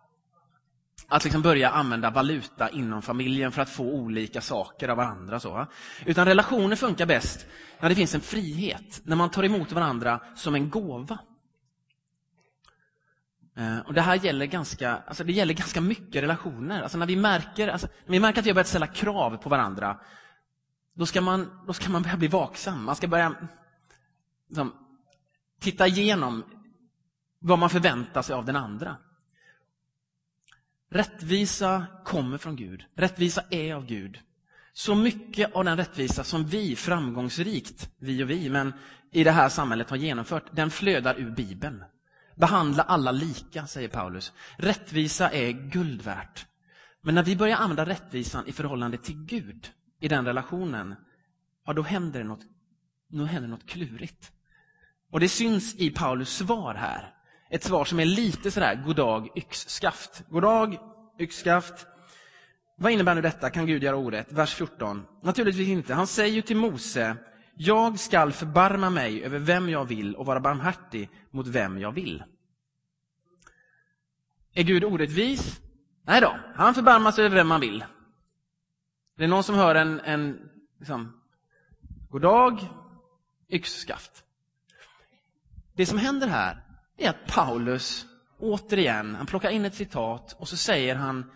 Att 1.13 1.25
liksom 1.25 1.43
börja 1.43 1.71
använda 1.71 2.11
valuta 2.11 2.71
inom 2.71 3.03
familjen 3.03 3.53
för 3.53 3.63
att 3.63 3.69
få 3.69 3.85
olika 3.85 4.41
saker 4.41 4.89
av 4.89 4.97
varandra. 4.97 5.41
Så. 5.41 5.67
Utan 6.07 6.27
relationer 6.27 6.77
funkar 6.77 7.07
bäst 7.07 7.47
när 7.81 7.89
det 7.89 7.95
finns 7.95 8.15
en 8.15 8.21
frihet, 8.21 9.01
när 9.05 9.17
man 9.17 9.31
tar 9.31 9.45
emot 9.45 9.73
varandra 9.73 10.21
som 10.35 10.55
en 10.55 10.71
gåva. 10.71 11.19
Eh, 13.57 13.79
och 13.79 13.95
Det 13.95 14.01
här 14.01 14.15
gäller 14.17 14.47
ganska, 14.47 14.97
alltså 15.07 15.25
det 15.25 15.33
gäller 15.33 15.55
ganska 15.55 15.81
mycket 15.81 16.23
relationer. 16.23 16.83
Alltså 16.83 16.99
när, 16.99 17.07
vi 17.07 17.17
märker, 17.17 17.69
alltså 17.69 17.87
när 18.05 18.13
vi 18.13 18.21
märker 18.21 18.41
att 18.41 18.47
vi 18.47 18.51
har 18.51 18.55
börjat 18.55 18.69
ställa 18.69 18.87
krav 18.87 19.37
på 19.37 19.49
varandra, 19.49 20.01
då 20.95 21.07
ska 21.07 21.21
man, 21.21 21.63
då 21.67 21.73
ska 21.73 21.91
man 21.91 22.03
börja 22.03 22.17
bli 22.17 22.29
vaksam. 22.29 22.85
Man 22.85 22.97
ska 22.97 23.09
börja 23.09 23.35
liksom, 24.49 24.73
titta 25.61 25.87
igenom 25.87 26.45
vad 27.39 27.59
man 27.59 27.71
förväntar 27.71 28.23
sig 28.23 28.35
av 28.35 28.45
den 28.45 28.57
andra. 28.57 28.97
Rättvisa 30.93 31.87
kommer 32.05 32.39
från 32.39 32.57
Gud. 32.57 32.85
Rättvisa 32.95 33.43
är 33.51 33.75
av 33.75 33.87
Gud. 33.87 34.19
Så 34.73 34.95
mycket 34.95 35.55
av 35.55 35.65
den 35.65 35.77
rättvisa 35.77 36.25
som 36.25 36.45
vi 36.45 36.77
framgångsrikt, 36.77 37.91
vi 37.99 38.25
och 38.25 38.31
vi, 38.31 38.51
men 38.51 38.73
i 39.11 39.25
det 39.25 39.31
här 39.31 39.49
samhället 39.49 39.91
har 39.91 39.97
genomfört, 39.97 40.45
den 40.53 40.71
flödar 40.71 41.21
ur 41.21 41.31
Bibeln. 41.31 41.85
Behandla 42.37 42.83
alla 42.83 43.13
lika, 43.13 43.67
säger 43.67 43.89
Paulus. 43.89 44.33
Rättvisa 44.57 45.31
är 45.31 45.53
guld 45.53 46.03
värt. 46.03 46.47
Men 47.01 47.15
när 47.15 47.23
vi 47.23 47.37
börjar 47.37 47.57
använda 47.57 47.87
rättvisan 47.87 48.47
i 48.47 48.53
förhållande 48.53 48.99
till 48.99 49.25
Gud, 49.25 49.71
i 50.01 50.09
den 50.09 50.27
relationen, 50.27 50.95
ja, 51.67 51.73
då 51.73 51.83
händer 51.83 52.19
det 52.19 52.27
något, 52.27 52.47
då 53.09 53.25
händer 53.25 53.49
något 53.49 53.67
klurigt. 53.67 54.33
Och 55.11 55.21
det 55.21 55.29
syns 55.29 55.75
i 55.75 55.91
Paulus 55.91 56.37
svar 56.37 56.75
här. 56.75 57.15
Ett 57.53 57.65
svar 57.65 57.85
som 57.85 58.01
är 58.01 58.05
lite 58.05 58.51
sådär, 58.51 58.83
goddag 58.87 59.29
yxskaft. 59.37 60.23
Goddag 60.29 60.79
yxskaft. 61.19 61.87
Vad 62.77 62.93
innebär 62.93 63.15
nu 63.15 63.21
detta? 63.21 63.51
Kan 63.51 63.67
Gud 63.67 63.83
göra 63.83 63.97
orätt? 63.97 64.33
Vers 64.33 64.55
14. 64.55 65.07
Naturligtvis 65.23 65.69
inte. 65.69 65.95
Han 65.95 66.07
säger 66.07 66.35
ju 66.35 66.43
till 66.43 66.57
Mose, 66.57 67.17
jag 67.55 67.99
skall 67.99 68.33
förbarma 68.33 68.91
mig 68.91 69.25
över 69.25 69.39
vem 69.39 69.69
jag 69.69 69.85
vill 69.85 70.17
och 70.17 70.27
vara 70.27 70.41
barmhärtig 70.41 71.11
mot 71.31 71.47
vem 71.47 71.79
jag 71.79 71.93
vill. 71.93 72.25
Är 74.55 74.63
Gud 74.63 74.85
orättvis? 74.85 75.61
Nej 76.03 76.21
då, 76.21 76.37
han 76.55 76.75
förbarmar 76.75 77.13
sig 77.13 77.25
över 77.25 77.37
vem 77.37 77.49
man 77.49 77.61
vill. 77.61 77.85
Det 79.17 79.25
är 79.25 79.29
någon 79.29 79.45
som 79.45 79.55
hör 79.55 79.75
en, 79.75 80.01
en 80.01 80.51
liksom, 80.79 81.21
goddag 82.11 82.61
yxskaft. 83.49 84.25
Det 85.75 85.87
som 85.87 85.99
händer 85.99 86.27
här 86.27 86.72
är 86.97 87.11
att 87.11 87.27
Paulus 87.27 88.07
återigen, 88.39 89.15
han 89.15 89.27
plockar 89.27 89.51
in 89.51 89.65
ett 89.65 89.75
citat 89.75 90.37
och 90.39 90.49
så 90.49 90.57
säger 90.57 90.97
han, 90.97 91.31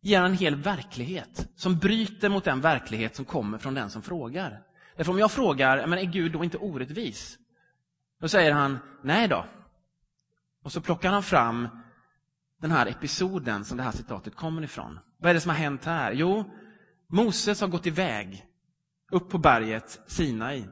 ger 0.00 0.20
han 0.20 0.30
en 0.30 0.36
hel 0.36 0.56
verklighet 0.56 1.48
som 1.56 1.78
bryter 1.78 2.28
mot 2.28 2.44
den 2.44 2.60
verklighet 2.60 3.16
som 3.16 3.24
kommer 3.24 3.58
från 3.58 3.74
den 3.74 3.90
som 3.90 4.02
frågar. 4.02 4.62
Därför 4.96 5.12
om 5.12 5.18
jag 5.18 5.32
frågar, 5.32 5.86
men 5.86 5.98
är 5.98 6.02
Gud 6.02 6.32
då 6.32 6.44
inte 6.44 6.58
orättvis? 6.58 7.38
Då 8.20 8.28
säger 8.28 8.52
han, 8.52 8.78
nej 9.02 9.28
då. 9.28 9.46
Och 10.62 10.72
så 10.72 10.80
plockar 10.80 11.10
han 11.10 11.22
fram 11.22 11.68
den 12.60 12.70
här 12.70 12.86
episoden 12.86 13.64
som 13.64 13.76
det 13.76 13.82
här 13.82 13.92
citatet 13.92 14.34
kommer 14.34 14.62
ifrån. 14.62 14.98
Vad 15.18 15.30
är 15.30 15.34
det 15.34 15.40
som 15.40 15.50
har 15.50 15.56
hänt 15.56 15.84
här? 15.84 16.12
Jo, 16.12 16.44
Moses 17.08 17.60
har 17.60 17.68
gått 17.68 17.86
iväg 17.86 18.46
upp 19.12 19.30
på 19.30 19.38
berget 19.38 20.00
Sinai 20.06 20.64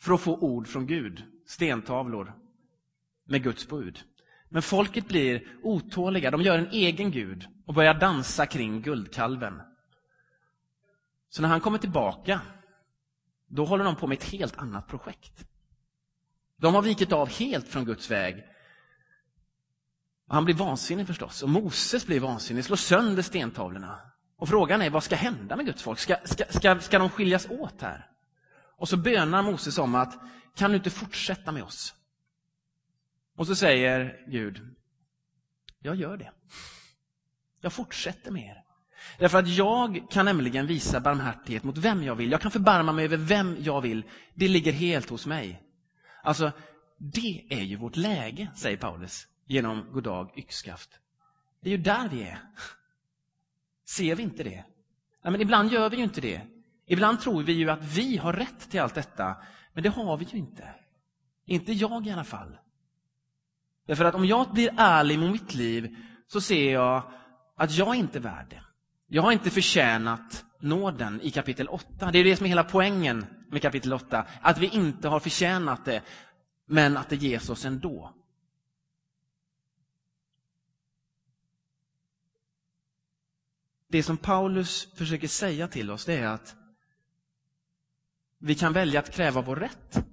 för 0.00 0.14
att 0.14 0.20
få 0.20 0.36
ord 0.36 0.68
från 0.68 0.86
Gud, 0.86 1.24
stentavlor 1.46 2.43
med 3.24 3.42
Guds 3.42 3.68
bud. 3.68 4.00
Men 4.48 4.62
folket 4.62 5.08
blir 5.08 5.42
otåliga, 5.62 6.30
de 6.30 6.42
gör 6.42 6.58
en 6.58 6.70
egen 6.70 7.10
gud 7.10 7.46
och 7.66 7.74
börjar 7.74 7.94
dansa 7.94 8.46
kring 8.46 8.82
guldkalven. 8.82 9.60
Så 11.28 11.42
när 11.42 11.48
han 11.48 11.60
kommer 11.60 11.78
tillbaka, 11.78 12.40
då 13.46 13.64
håller 13.64 13.84
de 13.84 13.96
på 13.96 14.06
med 14.06 14.18
ett 14.18 14.30
helt 14.30 14.58
annat 14.58 14.88
projekt. 14.88 15.46
De 16.56 16.74
har 16.74 16.82
vikit 16.82 17.12
av 17.12 17.28
helt 17.28 17.68
från 17.68 17.84
Guds 17.84 18.10
väg. 18.10 18.44
Han 20.28 20.44
blir 20.44 20.54
vansinnig 20.54 21.06
förstås, 21.06 21.42
och 21.42 21.48
Moses 21.48 22.06
blir 22.06 22.20
vansinnig, 22.20 22.64
slår 22.64 22.76
sönder 22.76 23.22
stentavlorna. 23.22 24.00
Och 24.36 24.48
frågan 24.48 24.82
är, 24.82 24.90
vad 24.90 25.04
ska 25.04 25.16
hända 25.16 25.56
med 25.56 25.66
Guds 25.66 25.82
folk? 25.82 25.98
Ska, 25.98 26.16
ska, 26.24 26.44
ska, 26.44 26.80
ska 26.80 26.98
de 26.98 27.10
skiljas 27.10 27.46
åt 27.50 27.80
här? 27.80 28.10
Och 28.76 28.88
så 28.88 28.96
bönar 28.96 29.42
Moses 29.42 29.78
om 29.78 29.94
att, 29.94 30.18
kan 30.56 30.70
du 30.70 30.76
inte 30.76 30.90
fortsätta 30.90 31.52
med 31.52 31.62
oss? 31.62 31.94
Och 33.36 33.46
så 33.46 33.54
säger 33.54 34.24
Gud, 34.26 34.74
jag 35.78 35.96
gör 35.96 36.16
det. 36.16 36.32
Jag 37.60 37.72
fortsätter 37.72 38.30
med 38.30 38.42
er. 38.42 38.64
Därför 39.18 39.38
att 39.38 39.48
jag 39.48 40.06
kan 40.10 40.24
nämligen 40.24 40.66
visa 40.66 41.00
barmhärtighet 41.00 41.64
mot 41.64 41.78
vem 41.78 42.02
jag 42.02 42.14
vill. 42.14 42.30
Jag 42.30 42.40
kan 42.40 42.50
förbarma 42.50 42.92
mig 42.92 43.04
över 43.04 43.16
vem 43.16 43.56
jag 43.60 43.80
vill. 43.80 44.04
Det 44.34 44.48
ligger 44.48 44.72
helt 44.72 45.10
hos 45.10 45.26
mig. 45.26 45.62
Alltså, 46.22 46.52
det 46.98 47.46
är 47.50 47.62
ju 47.62 47.76
vårt 47.76 47.96
läge, 47.96 48.48
säger 48.56 48.76
Paulus, 48.76 49.26
genom 49.46 49.92
goddag 49.92 50.30
yxskaft. 50.36 50.90
Det 51.60 51.68
är 51.68 51.76
ju 51.76 51.82
där 51.82 52.08
vi 52.08 52.22
är. 52.22 52.38
Ser 53.84 54.14
vi 54.14 54.22
inte 54.22 54.42
det? 54.42 54.64
Nej, 55.22 55.32
men 55.32 55.40
ibland 55.40 55.72
gör 55.72 55.90
vi 55.90 55.96
ju 55.96 56.02
inte 56.02 56.20
det. 56.20 56.40
Ibland 56.86 57.20
tror 57.20 57.42
vi 57.42 57.52
ju 57.52 57.70
att 57.70 57.84
vi 57.84 58.16
har 58.16 58.32
rätt 58.32 58.70
till 58.70 58.80
allt 58.80 58.94
detta, 58.94 59.36
men 59.72 59.82
det 59.82 59.88
har 59.88 60.16
vi 60.16 60.24
ju 60.24 60.38
inte. 60.38 60.74
Inte 61.44 61.72
jag 61.72 62.06
i 62.06 62.10
alla 62.10 62.24
fall. 62.24 62.58
Därför 63.86 64.04
att 64.04 64.14
om 64.14 64.26
jag 64.26 64.52
blir 64.52 64.74
ärlig 64.76 65.18
med 65.18 65.32
mitt 65.32 65.54
liv 65.54 65.96
så 66.26 66.40
ser 66.40 66.72
jag 66.72 67.12
att 67.56 67.72
jag 67.72 67.94
inte 67.94 68.18
är 68.18 68.22
värd 68.22 68.46
det. 68.50 68.62
Jag 69.06 69.22
har 69.22 69.32
inte 69.32 69.50
förtjänat 69.50 70.44
nåden 70.60 71.20
i 71.20 71.30
kapitel 71.30 71.68
8. 71.68 72.10
Det 72.10 72.18
är 72.18 72.24
det 72.24 72.36
som 72.36 72.46
är 72.46 72.48
hela 72.48 72.64
poängen 72.64 73.26
med 73.48 73.62
kapitel 73.62 73.92
8. 73.92 74.26
Att 74.40 74.58
vi 74.58 74.66
inte 74.66 75.08
har 75.08 75.20
förtjänat 75.20 75.84
det, 75.84 76.02
men 76.66 76.96
att 76.96 77.08
det 77.08 77.16
ges 77.16 77.50
oss 77.50 77.64
ändå. 77.64 78.14
Det 83.88 84.02
som 84.02 84.16
Paulus 84.16 84.88
försöker 84.94 85.28
säga 85.28 85.68
till 85.68 85.90
oss 85.90 86.04
det 86.04 86.14
är 86.14 86.26
att 86.26 86.56
vi 88.38 88.54
kan 88.54 88.72
välja 88.72 89.00
att 89.00 89.10
kräva 89.10 89.40
vår 89.40 89.56
rätt 89.56 90.04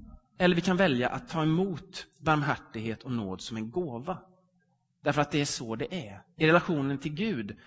eller 0.41 0.55
vi 0.55 0.61
kan 0.61 0.77
välja 0.77 1.09
att 1.09 1.29
ta 1.29 1.43
emot 1.43 2.07
barmhärtighet 2.17 3.03
och 3.03 3.11
nåd 3.11 3.41
som 3.41 3.57
en 3.57 3.71
gåva. 3.71 4.17
Därför 5.01 5.21
att 5.21 5.31
det 5.31 5.41
är 5.41 5.45
så 5.45 5.75
det 5.75 6.07
är. 6.07 6.23
I 6.35 6.47
relationen 6.47 6.97
till 6.97 7.13
Gud 7.13 7.57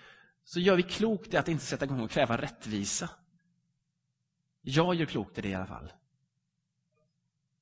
så 0.43 0.59
gör 0.59 0.75
vi 0.75 0.83
klokt 0.83 1.33
i 1.33 1.37
att 1.37 1.47
inte 1.47 1.65
sätta 1.65 1.85
igång 1.85 1.99
och 1.99 2.11
kräva 2.11 2.37
rättvisa. 2.37 3.09
Jag 4.61 4.95
gör 4.95 5.05
klokt 5.05 5.37
i 5.37 5.41
det 5.41 5.49
i 5.49 5.53
alla 5.55 5.65
fall. 5.65 5.93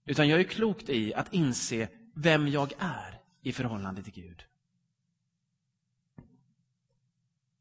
Utan 0.05 0.27
jag 0.27 0.37
gör 0.41 0.49
klokt 0.49 0.89
i 0.89 1.13
att 1.13 1.33
inse 1.33 1.89
vem 2.13 2.47
jag 2.47 2.73
är 2.79 3.21
i 3.41 3.51
förhållande 3.51 4.03
till 4.03 4.13
Gud. 4.13 4.43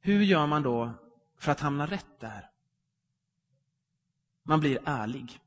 Hur 0.00 0.22
gör 0.22 0.46
man 0.46 0.62
då 0.62 0.92
för 1.38 1.52
att 1.52 1.60
hamna 1.60 1.86
rätt 1.86 2.20
där? 2.20 2.50
Man 4.42 4.60
blir 4.60 4.78
ärlig 4.84 5.40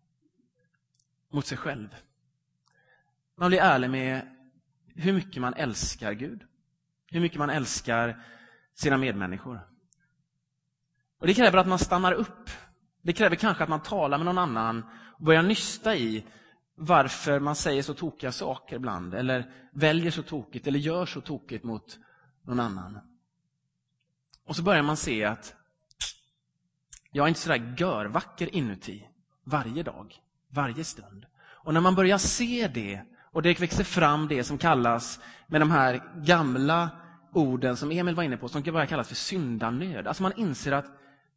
mot 1.35 1.45
sig 1.45 1.57
själv. 1.57 1.95
Man 3.37 3.49
blir 3.49 3.59
ärlig 3.59 3.89
med 3.89 4.21
hur 4.95 5.13
mycket 5.13 5.41
man 5.41 5.53
älskar 5.53 6.11
Gud. 6.11 6.43
Hur 7.11 7.19
mycket 7.19 7.37
man 7.37 7.49
älskar 7.49 8.23
sina 8.73 8.97
medmänniskor. 8.97 9.67
Och 11.19 11.27
Det 11.27 11.33
kräver 11.33 11.57
att 11.57 11.67
man 11.67 11.79
stannar 11.79 12.11
upp. 12.11 12.49
Det 13.01 13.13
kräver 13.13 13.35
kanske 13.35 13.63
att 13.63 13.69
man 13.69 13.83
talar 13.83 14.17
med 14.17 14.25
någon 14.25 14.37
annan 14.37 14.83
och 15.17 15.25
börjar 15.25 15.43
nysta 15.43 15.95
i 15.95 16.25
varför 16.75 17.39
man 17.39 17.55
säger 17.55 17.83
så 17.83 17.93
tokiga 17.93 18.31
saker 18.31 18.75
ibland, 18.75 19.13
eller 19.13 19.51
väljer 19.73 20.11
så 20.11 20.23
tokigt, 20.23 20.67
eller 20.67 20.79
gör 20.79 21.05
så 21.05 21.21
tokigt 21.21 21.63
mot 21.63 21.99
någon 22.41 22.59
annan. 22.59 22.99
Och 24.45 24.55
så 24.55 24.63
börjar 24.63 24.83
man 24.83 24.97
se 24.97 25.25
att 25.25 25.55
jag 27.11 27.23
är 27.23 27.27
inte 27.27 27.39
sådär 27.39 27.75
görvacker 27.77 28.55
inuti 28.55 29.07
varje 29.43 29.83
dag 29.83 30.21
varje 30.55 30.83
stund. 30.83 31.25
Och 31.37 31.73
när 31.73 31.81
man 31.81 31.95
börjar 31.95 32.17
se 32.17 32.67
det 32.67 33.01
och 33.31 33.41
det 33.41 33.59
växer 33.59 33.83
fram 33.83 34.27
det 34.27 34.43
som 34.43 34.57
kallas 34.57 35.19
med 35.47 35.61
de 35.61 35.71
här 35.71 36.03
gamla 36.15 36.89
orden 37.33 37.77
som 37.77 37.91
Emil 37.91 38.15
var 38.15 38.23
inne 38.23 38.37
på, 38.37 38.49
som 38.49 38.63
kan 38.63 38.73
börja 38.73 38.87
kallas 38.87 39.07
för 39.07 39.15
syndanöd. 39.15 40.07
Alltså 40.07 40.23
man 40.23 40.33
inser 40.37 40.71
att 40.71 40.85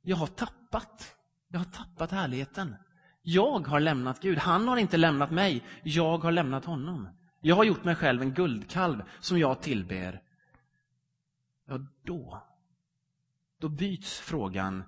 jag 0.02 0.16
har 0.16 0.26
tappat. 0.26 1.14
Jag 1.48 1.58
har 1.58 1.64
tappat 1.64 2.10
härligheten. 2.10 2.76
Jag 3.22 3.66
har 3.66 3.80
lämnat 3.80 4.20
Gud. 4.20 4.38
Han 4.38 4.68
har 4.68 4.76
inte 4.76 4.96
lämnat 4.96 5.30
mig. 5.30 5.64
Jag 5.82 6.18
har 6.18 6.32
lämnat 6.32 6.64
honom. 6.64 7.08
Jag 7.40 7.56
har 7.56 7.64
gjort 7.64 7.84
mig 7.84 7.94
själv 7.94 8.22
en 8.22 8.34
guldkalv 8.34 9.02
som 9.20 9.38
jag 9.38 9.62
tillber. 9.62 10.22
Ja, 11.68 11.78
då, 12.02 12.42
då 13.60 13.68
byts 13.68 14.20
frågan, 14.20 14.82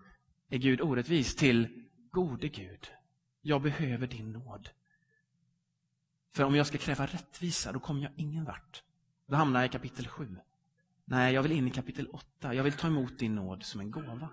är 0.50 0.58
Gud 0.58 0.80
orättvis, 0.80 1.36
till 1.36 1.68
gode 2.10 2.48
Gud, 2.48 2.88
jag 3.42 3.62
behöver 3.62 4.06
din 4.06 4.32
nåd. 4.32 4.68
För 6.32 6.44
om 6.44 6.56
jag 6.56 6.66
ska 6.66 6.78
kräva 6.78 7.06
rättvisa, 7.06 7.72
då 7.72 7.80
kommer 7.80 8.02
jag 8.02 8.12
ingen 8.16 8.44
vart. 8.44 8.82
Då 9.26 9.36
hamnar 9.36 9.60
jag 9.60 9.68
i 9.68 9.72
kapitel 9.72 10.08
7. 10.08 10.36
Nej, 11.04 11.34
jag 11.34 11.42
vill 11.42 11.52
in 11.52 11.66
i 11.66 11.70
kapitel 11.70 12.06
8. 12.06 12.54
Jag 12.54 12.64
vill 12.64 12.72
ta 12.72 12.86
emot 12.86 13.18
din 13.18 13.34
nåd 13.34 13.64
som 13.64 13.80
en 13.80 13.90
gåva. 13.90 14.28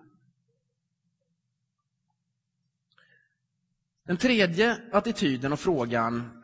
Den 4.04 4.18
tredje 4.18 4.82
attityden 4.92 5.54
och 5.54 5.60
frågan 5.60 6.44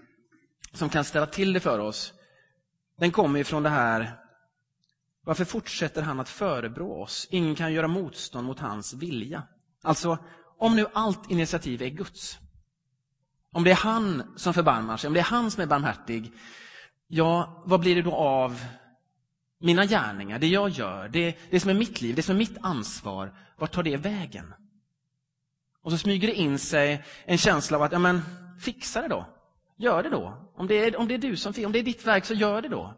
som 0.72 0.90
kan 0.90 1.04
ställa 1.04 1.26
till 1.26 1.54
det 1.54 1.60
för 1.60 1.80
oss, 1.80 2.14
den 2.96 3.12
kommer 3.12 3.40
ifrån 3.40 3.64
det 3.64 3.70
här 3.70 4.24
varför 5.26 5.46
fortsätter 5.46 6.02
han 6.02 6.20
att 6.20 6.30
förebrå 6.30 7.02
oss? 7.02 7.28
Ingen 7.30 7.56
kan 7.56 7.74
göra 7.74 7.88
motstånd 7.88 8.48
mot 8.48 8.60
hans 8.60 8.94
vilja. 8.94 9.44
Alltså, 9.82 10.18
om 10.58 10.76
nu 10.76 10.86
allt 10.94 11.32
initiativ 11.32 11.82
är 11.82 11.90
Guds, 11.90 12.40
om 13.54 13.64
det 13.64 13.72
är 13.72 13.76
han 13.76 14.24
som 14.36 14.54
förbarmar 14.54 14.98
sig, 14.98 15.08
om 15.08 15.14
det 15.14 15.20
är 15.20 15.24
han 15.24 15.52
som 15.52 15.64
är 15.64 15.68
barmhärtig, 15.68 16.32
ja, 17.08 17.64
vad 17.66 17.80
blir 17.80 17.96
det 17.96 18.02
då 18.02 18.14
av 18.14 18.62
mina 19.60 19.86
gärningar, 19.86 20.40
det 20.40 20.48
jag 20.48 20.70
gör, 20.70 21.08
det, 21.08 21.38
det 21.50 21.60
som 21.60 21.70
är 21.70 21.74
mitt 21.74 22.02
liv, 22.02 22.16
det 22.16 22.24
som 22.24 22.36
är 22.36 22.40
mitt 22.40 22.58
ansvar, 22.62 23.34
vart 23.58 23.72
tar 23.72 23.84
det 23.84 23.98
vägen? 23.98 24.54
Och 25.84 25.92
så 25.92 25.98
smyger 25.98 26.28
det 26.28 26.34
in 26.34 26.60
sig 26.60 27.04
en 27.26 27.38
känsla 27.38 27.78
av 27.78 27.84
att, 27.84 27.92
ja 27.92 28.00
men, 28.00 28.22
fixa 28.60 29.02
det 29.02 29.08
då. 29.08 29.26
Gör 29.78 30.04
det 30.04 30.10
då. 30.10 30.52
Om 30.56 30.68
det 30.68 30.76
är, 30.76 30.98
om 30.98 31.08
det 31.08 31.14
är 31.14 31.18
du 31.18 31.38
som, 31.38 31.54
om 31.66 31.72
det 31.72 31.80
är 31.80 31.84
ditt 31.84 32.08
verk, 32.08 32.26
så 32.26 32.34
gör 32.34 32.62
det 32.62 32.68
då. 32.68 32.94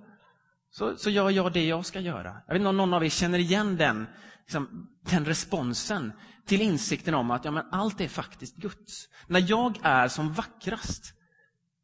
Så, 0.71 0.97
så 0.97 1.09
gör 1.09 1.29
jag 1.29 1.53
det 1.53 1.65
jag 1.65 1.85
ska 1.85 1.99
göra. 1.99 2.41
Jag 2.47 2.53
vet 2.53 2.59
inte 2.59 2.69
om 2.69 2.77
någon 2.77 2.93
av 2.93 3.05
er 3.05 3.09
känner 3.09 3.39
igen 3.39 3.77
den, 3.77 4.07
liksom, 4.41 4.89
den 5.01 5.25
responsen 5.25 6.13
till 6.45 6.61
insikten 6.61 7.13
om 7.13 7.31
att 7.31 7.45
ja, 7.45 7.51
men 7.51 7.65
allt 7.71 8.01
är 8.01 8.07
faktiskt 8.07 8.55
Guds. 8.55 9.09
När 9.27 9.45
jag 9.49 9.77
är 9.81 10.07
som 10.07 10.33
vackrast, 10.33 11.13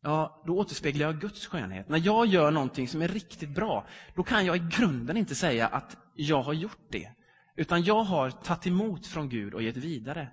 ja, 0.02 0.44
då 0.46 0.58
återspeglar 0.58 1.06
jag 1.06 1.20
Guds 1.20 1.48
skönhet. 1.48 1.90
När 1.90 2.02
jag 2.06 2.26
gör 2.26 2.52
någonting 2.52 2.88
som 2.88 3.02
är 3.02 3.08
riktigt 3.08 3.50
bra, 3.50 3.88
då 4.16 4.24
kan 4.24 4.46
jag 4.46 4.56
i 4.56 4.68
grunden 4.78 5.18
inte 5.18 5.36
säga 5.36 5.68
att 5.68 5.98
jag 6.16 6.42
har 6.42 6.54
gjort 6.54 6.88
det. 6.90 7.12
Utan 7.56 7.84
jag 7.84 8.04
har 8.04 8.32
tagit 8.32 8.68
emot 8.68 9.08
från 9.08 9.30
Gud 9.30 9.54
och 9.54 9.64
gett 9.64 9.78
vidare. 9.78 10.28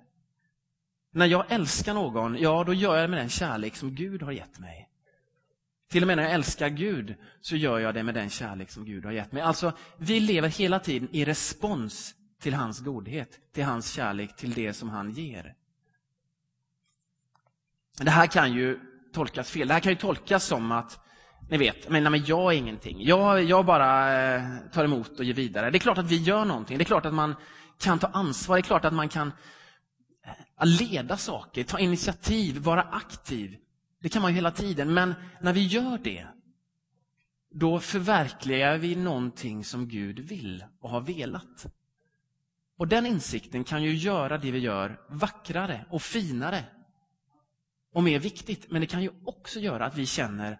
När 1.11 1.25
jag 1.25 1.51
älskar 1.51 1.93
någon, 1.93 2.37
ja, 2.37 2.63
då 2.63 2.73
gör 2.73 2.95
jag 2.95 3.03
det 3.03 3.07
med 3.07 3.19
den 3.19 3.29
kärlek 3.29 3.75
som 3.75 3.95
Gud 3.95 4.21
har 4.21 4.31
gett 4.31 4.59
mig. 4.59 4.89
Till 5.89 6.03
och 6.03 6.07
med 6.07 6.17
när 6.17 6.23
jag 6.23 6.33
älskar 6.33 6.69
Gud 6.69 7.15
så 7.41 7.55
gör 7.55 7.79
jag 7.79 7.93
det 7.93 8.03
med 8.03 8.15
den 8.15 8.29
kärlek 8.29 8.71
som 8.71 8.85
Gud 8.85 9.05
har 9.05 9.11
gett 9.11 9.31
mig. 9.31 9.41
Alltså, 9.41 9.73
vi 9.97 10.19
lever 10.19 10.49
hela 10.49 10.79
tiden 10.79 11.09
i 11.11 11.25
respons 11.25 12.15
till 12.39 12.53
hans 12.53 12.79
godhet, 12.79 13.39
till 13.51 13.63
hans 13.63 13.91
kärlek, 13.91 14.35
till 14.35 14.53
det 14.53 14.73
som 14.73 14.89
han 14.89 15.11
ger. 15.11 15.55
Det 17.97 18.11
här 18.11 18.27
kan 18.27 18.53
ju 18.53 18.79
tolkas 19.13 19.51
fel. 19.51 19.67
Det 19.67 19.73
här 19.73 19.81
kan 19.81 19.91
ju 19.91 19.97
tolkas 19.97 20.45
som 20.45 20.71
att, 20.71 20.99
ni 21.49 21.57
vet, 21.57 21.89
men, 21.89 22.03
nej, 22.03 22.11
men 22.11 22.25
jag 22.25 22.53
är 22.53 22.57
ingenting. 22.57 22.97
Jag, 22.99 23.43
jag 23.43 23.65
bara 23.65 24.13
eh, 24.13 24.43
tar 24.73 24.83
emot 24.83 25.19
och 25.19 25.25
ger 25.25 25.33
vidare. 25.33 25.69
Det 25.69 25.77
är 25.77 25.79
klart 25.79 25.97
att 25.97 26.11
vi 26.11 26.17
gör 26.17 26.45
någonting. 26.45 26.77
Det 26.77 26.83
är 26.83 26.85
klart 26.85 27.05
att 27.05 27.13
man 27.13 27.35
kan 27.77 27.99
ta 27.99 28.07
ansvar. 28.07 28.55
Det 28.55 28.59
är 28.59 28.63
klart 28.63 28.85
att 28.85 28.93
man 28.93 29.09
kan 29.09 29.31
eh, 30.25 30.65
leda 30.65 31.17
saker, 31.17 31.63
ta 31.63 31.79
initiativ, 31.79 32.57
vara 32.57 32.81
aktiv. 32.81 33.57
Det 34.01 34.09
kan 34.09 34.21
man 34.21 34.31
ju 34.31 34.35
hela 34.35 34.51
tiden, 34.51 34.93
men 34.93 35.13
när 35.41 35.53
vi 35.53 35.67
gör 35.67 35.97
det, 35.97 36.27
då 37.51 37.79
förverkligar 37.79 38.77
vi 38.77 38.95
någonting 38.95 39.63
som 39.63 39.87
Gud 39.87 40.19
vill 40.19 40.63
och 40.79 40.89
har 40.89 41.01
velat. 41.01 41.65
Och 42.79 42.87
den 42.87 43.05
insikten 43.05 43.63
kan 43.63 43.83
ju 43.83 43.95
göra 43.95 44.37
det 44.37 44.51
vi 44.51 44.59
gör 44.59 44.99
vackrare 45.09 45.85
och 45.89 46.01
finare 46.01 46.65
och 47.93 48.03
mer 48.03 48.19
viktigt. 48.19 48.71
Men 48.71 48.81
det 48.81 48.87
kan 48.87 49.01
ju 49.01 49.11
också 49.25 49.59
göra 49.59 49.85
att 49.85 49.97
vi 49.97 50.05
känner 50.05 50.59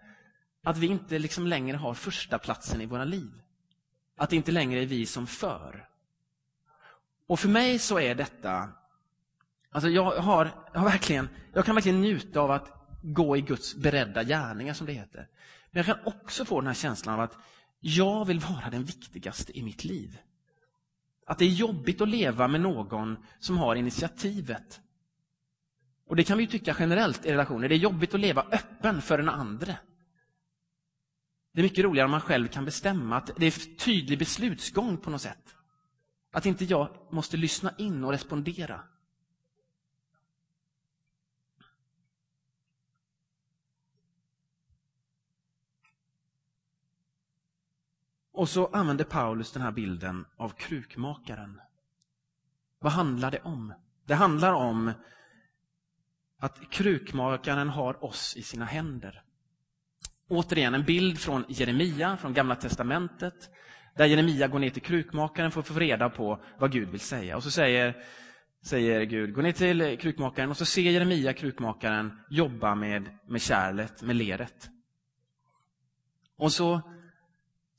att 0.64 0.78
vi 0.78 0.88
inte 0.88 1.20
liksom 1.20 1.48
längre 1.48 1.78
har 1.78 1.94
första 1.94 2.40
platsen 2.40 2.82
i 2.82 2.86
våra 2.86 3.04
liv. 3.04 3.42
Att 4.18 4.30
det 4.30 4.36
inte 4.36 4.52
längre 4.52 4.82
är 4.82 4.86
vi 4.86 5.06
som 5.06 5.28
för. 5.28 5.90
Och 7.28 7.40
för 7.40 7.50
mig 7.50 7.80
så 7.80 8.00
är 8.00 8.16
detta, 8.16 8.70
alltså 9.72 9.90
jag, 9.90 10.04
har, 10.04 10.52
jag, 10.74 10.80
har 10.80 10.90
verkligen, 10.90 11.30
jag 11.54 11.66
kan 11.66 11.76
verkligen 11.76 12.02
njuta 12.02 12.40
av 12.40 12.52
att 12.52 12.72
gå 13.02 13.38
i 13.38 13.42
Guds 13.42 13.76
beredda 13.76 14.24
gärningar, 14.24 14.74
som 14.74 14.88
det 14.88 14.94
heter. 14.94 15.28
Men 15.72 15.84
jag 15.84 15.86
kan 15.86 16.14
också 16.14 16.46
få 16.46 16.62
den 16.62 16.68
här 16.68 16.74
känslan 16.74 17.16
av 17.16 17.22
att 17.22 17.38
jag 17.80 18.26
vill 18.26 18.40
vara 18.40 18.70
den 18.70 18.84
viktigaste 18.84 19.58
i 19.58 19.64
mitt 19.64 19.84
liv. 19.84 20.18
Att 21.30 21.38
det 21.38 21.46
är 21.46 21.50
jobbigt 21.50 22.02
att 22.02 22.10
leva 22.10 22.48
med 22.48 22.62
någon 22.62 23.18
som 23.40 23.58
har 23.58 23.76
initiativet. 23.76 24.82
Och 26.08 26.16
det 26.16 26.24
kan 26.24 26.38
vi 26.38 26.48
tycka 26.48 26.76
generellt 26.80 27.26
i 27.26 27.32
relationer. 27.32 27.70
Det 27.70 27.76
är 27.76 27.80
jobbigt 27.80 28.14
att 28.14 28.20
leva 28.20 28.46
öppen 28.52 29.02
för 29.02 29.18
den 29.18 29.30
andra. 29.30 29.76
Det 31.54 31.62
är 31.62 31.64
mycket 31.64 31.86
roligare 31.86 32.06
om 32.06 32.12
man 32.12 32.22
själv 32.22 32.48
kan 32.48 32.66
bestämma. 32.66 33.18
Att 33.18 33.32
det 33.38 33.46
är 33.46 33.76
tydlig 33.76 34.20
beslutsgång 34.20 34.98
på 34.98 35.10
något 35.10 35.22
sätt. 35.22 35.56
Att 36.32 36.46
inte 36.46 36.66
jag 36.66 36.90
måste 37.12 37.38
lyssna 37.38 37.74
in 37.78 38.04
och 38.04 38.12
respondera. 38.12 38.82
Och 48.40 48.50
så 48.50 48.68
använder 48.68 49.06
Paulus 49.06 49.52
den 49.52 49.62
här 49.62 49.72
bilden 49.72 50.26
av 50.38 50.50
krukmakaren. 50.50 51.62
Vad 52.80 52.92
handlar 52.92 53.32
det 53.32 53.40
om? 53.40 53.74
Det 54.06 54.16
handlar 54.16 54.54
om 54.54 54.92
att 56.38 56.70
krukmakaren 56.70 57.70
har 57.70 58.04
oss 58.04 58.38
i 58.38 58.42
sina 58.44 58.66
händer. 58.66 59.24
Återigen 60.30 60.74
en 60.74 60.84
bild 60.84 61.20
från 61.20 61.46
Jeremia, 61.48 62.18
från 62.18 62.34
Gamla 62.34 62.56
Testamentet, 62.56 63.50
där 63.96 64.06
Jeremia 64.06 64.48
går 64.48 64.60
ner 64.60 64.70
till 64.70 64.82
krukmakaren 64.82 65.52
för 65.52 65.60
att 65.60 65.68
få 65.68 65.80
reda 65.80 66.10
på 66.10 66.44
vad 66.60 66.72
Gud 66.72 66.90
vill 66.90 67.00
säga. 67.00 67.36
Och 67.36 67.44
så 67.44 67.52
säger, 67.52 68.04
säger 68.62 69.04
Gud, 69.04 69.34
gå 69.34 69.42
ner 69.42 69.52
till 69.52 69.98
krukmakaren 70.02 70.50
och 70.50 70.58
så 70.58 70.66
ser 70.66 70.92
Jeremia 70.92 71.34
krukmakaren 71.34 72.20
jobba 72.30 72.76
med, 72.76 73.10
med 73.28 73.42
kärlet, 73.42 74.02
med 74.02 74.16
leret. 74.16 74.70
Och 76.38 76.52
så 76.52 76.82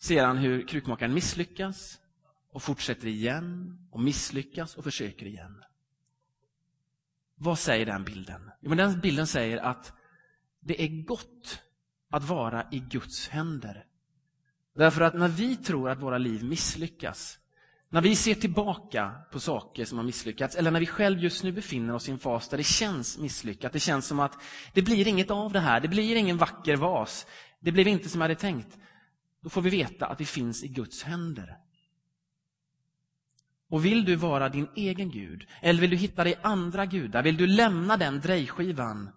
ser 0.00 0.24
han 0.24 0.38
hur 0.38 0.66
krukmakaren 0.66 1.14
misslyckas 1.14 2.00
och 2.52 2.62
fortsätter 2.62 3.06
igen 3.06 3.78
och 3.90 4.00
misslyckas 4.00 4.76
och 4.76 4.84
försöker 4.84 5.26
igen. 5.26 5.64
Vad 7.34 7.58
säger 7.58 7.86
den 7.86 8.04
bilden? 8.04 8.50
Jo, 8.60 8.68
men 8.68 8.78
den 8.78 9.00
bilden 9.00 9.26
säger 9.26 9.58
att 9.58 9.92
det 10.60 10.82
är 10.82 11.02
gott 11.04 11.62
att 12.10 12.24
vara 12.24 12.66
i 12.70 12.78
Guds 12.78 13.28
händer. 13.28 13.84
Därför 14.74 15.00
att 15.00 15.14
när 15.14 15.28
vi 15.28 15.56
tror 15.56 15.90
att 15.90 16.02
våra 16.02 16.18
liv 16.18 16.44
misslyckas, 16.44 17.38
när 17.88 18.00
vi 18.00 18.16
ser 18.16 18.34
tillbaka 18.34 19.12
på 19.32 19.40
saker 19.40 19.84
som 19.84 19.98
har 19.98 20.04
misslyckats, 20.04 20.56
eller 20.56 20.70
när 20.70 20.80
vi 20.80 20.86
själv 20.86 21.18
just 21.18 21.44
nu 21.44 21.52
befinner 21.52 21.94
oss 21.94 22.08
i 22.08 22.12
en 22.12 22.18
fas 22.18 22.48
där 22.48 22.56
det 22.56 22.64
känns 22.64 23.18
misslyckat, 23.18 23.72
det 23.72 23.80
känns 23.80 24.06
som 24.06 24.20
att 24.20 24.42
det 24.72 24.82
blir 24.82 25.08
inget 25.08 25.30
av 25.30 25.52
det 25.52 25.60
här, 25.60 25.80
det 25.80 25.88
blir 25.88 26.16
ingen 26.16 26.36
vacker 26.36 26.76
vas, 26.76 27.26
det 27.60 27.72
blev 27.72 27.88
inte 27.88 28.08
som 28.08 28.20
jag 28.20 28.24
hade 28.24 28.40
tänkt. 28.40 28.78
Då 29.40 29.50
får 29.50 29.62
vi 29.62 29.70
veta 29.70 30.06
att 30.06 30.20
vi 30.20 30.24
finns 30.24 30.64
i 30.64 30.68
Guds 30.68 31.02
händer. 31.02 31.58
Och 33.68 33.84
vill 33.84 34.04
du 34.04 34.16
vara 34.16 34.48
din 34.48 34.68
egen 34.74 35.10
Gud, 35.10 35.46
eller 35.60 35.80
vill 35.80 35.90
du 35.90 35.96
hitta 35.96 36.24
dig 36.24 36.38
andra 36.42 36.86
gudar, 36.86 37.22
vill 37.22 37.36
du 37.36 37.46
lämna 37.46 37.96
den 37.96 38.20
drejskivan, 38.20 39.10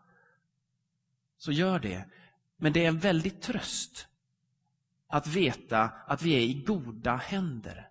så 1.37 1.51
gör 1.51 1.79
det. 1.79 2.05
Men 2.57 2.73
det 2.73 2.83
är 2.83 2.87
en 2.87 2.99
väldig 2.99 3.41
tröst 3.41 4.07
att 5.07 5.27
veta 5.27 5.83
att 5.83 6.21
vi 6.21 6.33
är 6.33 6.39
i 6.39 6.53
goda 6.53 7.15
händer. 7.15 7.89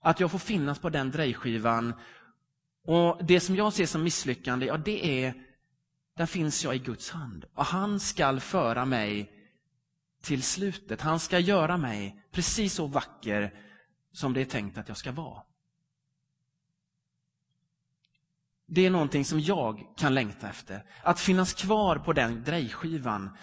Att 0.00 0.20
jag 0.20 0.30
får 0.30 0.38
finnas 0.38 0.78
på 0.78 0.90
den 0.90 1.10
drejskivan. 1.10 1.94
Och 2.84 3.24
det 3.24 3.40
som 3.40 3.56
jag 3.56 3.72
ser 3.72 3.86
som 3.86 4.02
misslyckande, 4.02 4.66
ja 4.66 4.76
det 4.76 5.24
är, 5.24 5.34
där 6.16 6.26
finns 6.26 6.64
jag 6.64 6.76
i 6.76 6.78
Guds 6.78 7.10
hand. 7.10 7.44
Och 7.54 7.64
han 7.64 8.00
skall 8.00 8.40
föra 8.40 8.84
mig 8.84 9.35
till 10.26 10.42
slutet. 10.42 11.00
Han 11.00 11.20
ska 11.20 11.38
göra 11.38 11.76
mig 11.76 12.24
precis 12.30 12.74
så 12.74 12.86
vacker 12.86 13.54
som 14.12 14.32
det 14.32 14.40
är 14.40 14.44
tänkt 14.44 14.78
att 14.78 14.88
jag 14.88 14.96
ska 14.96 15.12
vara. 15.12 15.42
Det 18.66 18.86
är 18.86 18.90
någonting 18.90 19.24
som 19.24 19.40
jag 19.40 19.84
kan 19.96 20.14
längta 20.14 20.48
efter. 20.48 20.84
Att 21.02 21.20
finnas 21.20 21.54
kvar 21.54 21.98
på 21.98 22.12
den 22.12 22.44
drejskivan. 22.44 23.36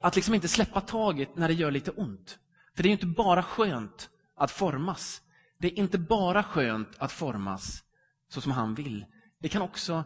Att 0.00 0.16
liksom 0.16 0.34
inte 0.34 0.48
släppa 0.48 0.80
taget 0.80 1.36
när 1.36 1.48
det 1.48 1.54
gör 1.54 1.70
lite 1.70 1.90
ont. 1.90 2.38
För 2.74 2.82
det 2.82 2.86
är 2.86 2.90
ju 2.90 2.94
inte 2.94 3.06
bara 3.06 3.42
skönt 3.42 4.10
att 4.36 4.50
formas. 4.50 5.22
Det 5.58 5.66
är 5.66 5.78
inte 5.78 5.98
bara 5.98 6.42
skönt 6.42 6.88
att 6.98 7.12
formas 7.12 7.84
så 8.28 8.40
som 8.40 8.52
han 8.52 8.74
vill. 8.74 9.06
Det 9.38 9.48
kan 9.48 9.62
också, 9.62 10.04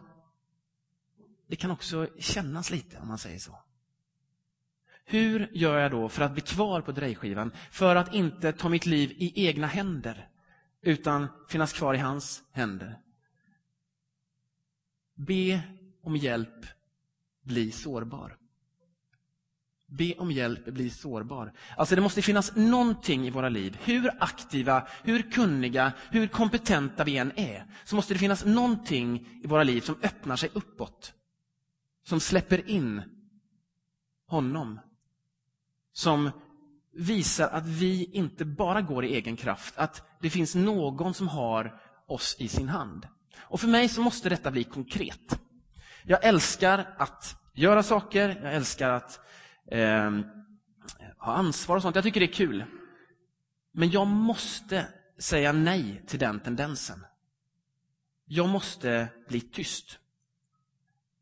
det 1.47 1.55
kan 1.55 1.71
också 1.71 2.07
kännas 2.19 2.71
lite, 2.71 2.97
om 2.97 3.07
man 3.07 3.17
säger 3.17 3.39
så. 3.39 3.59
Hur 5.05 5.49
gör 5.53 5.79
jag 5.79 5.91
då 5.91 6.09
för 6.09 6.23
att 6.23 6.33
bli 6.33 6.41
kvar 6.41 6.81
på 6.81 6.91
drejskivan? 6.91 7.51
För 7.71 7.95
att 7.95 8.13
inte 8.13 8.53
ta 8.53 8.69
mitt 8.69 8.85
liv 8.85 9.11
i 9.17 9.47
egna 9.47 9.67
händer, 9.67 10.29
utan 10.81 11.27
finnas 11.49 11.73
kvar 11.73 11.93
i 11.93 11.97
hans 11.97 12.43
händer. 12.51 12.99
Be 15.15 15.61
om 16.01 16.15
hjälp, 16.15 16.65
bli 17.43 17.71
sårbar. 17.71 18.37
Be 19.85 20.13
om 20.17 20.31
hjälp, 20.31 20.65
bli 20.65 20.89
sårbar. 20.89 21.53
Alltså 21.77 21.95
det 21.95 22.01
måste 22.01 22.21
finnas 22.21 22.55
någonting 22.55 23.27
i 23.27 23.29
våra 23.29 23.49
liv, 23.49 23.77
hur 23.83 24.11
aktiva, 24.19 24.87
hur 25.03 25.31
kunniga, 25.31 25.93
hur 26.09 26.27
kompetenta 26.27 27.03
vi 27.03 27.17
än 27.17 27.31
är, 27.35 27.65
så 27.83 27.95
måste 27.95 28.13
det 28.13 28.19
finnas 28.19 28.45
någonting 28.45 29.39
i 29.43 29.47
våra 29.47 29.63
liv 29.63 29.81
som 29.81 29.95
öppnar 30.03 30.35
sig 30.35 30.49
uppåt. 30.53 31.13
Som 32.03 32.19
släpper 32.19 32.69
in 32.69 33.01
honom. 34.27 34.79
Som 36.01 36.31
visar 36.93 37.49
att 37.49 37.67
vi 37.67 38.09
inte 38.13 38.45
bara 38.45 38.81
går 38.81 39.05
i 39.05 39.15
egen 39.15 39.35
kraft, 39.35 39.77
att 39.77 40.03
det 40.21 40.29
finns 40.29 40.55
någon 40.55 41.13
som 41.13 41.27
har 41.27 41.81
oss 42.07 42.35
i 42.39 42.47
sin 42.47 42.69
hand. 42.69 43.07
Och 43.39 43.59
för 43.59 43.67
mig 43.67 43.89
så 43.89 44.01
måste 44.01 44.29
detta 44.29 44.51
bli 44.51 44.63
konkret. 44.63 45.39
Jag 46.03 46.25
älskar 46.25 46.95
att 46.97 47.35
göra 47.53 47.83
saker, 47.83 48.39
jag 48.43 48.53
älskar 48.53 48.89
att 48.89 49.19
eh, 49.71 50.11
ha 51.17 51.33
ansvar 51.33 51.75
och 51.75 51.81
sånt. 51.81 51.95
Jag 51.95 52.03
tycker 52.03 52.19
det 52.19 52.25
är 52.25 52.33
kul. 52.33 52.65
Men 53.71 53.89
jag 53.89 54.07
måste 54.07 54.87
säga 55.19 55.51
nej 55.51 56.03
till 56.07 56.19
den 56.19 56.39
tendensen. 56.39 57.05
Jag 58.25 58.49
måste 58.49 59.07
bli 59.27 59.41
tyst. 59.41 59.99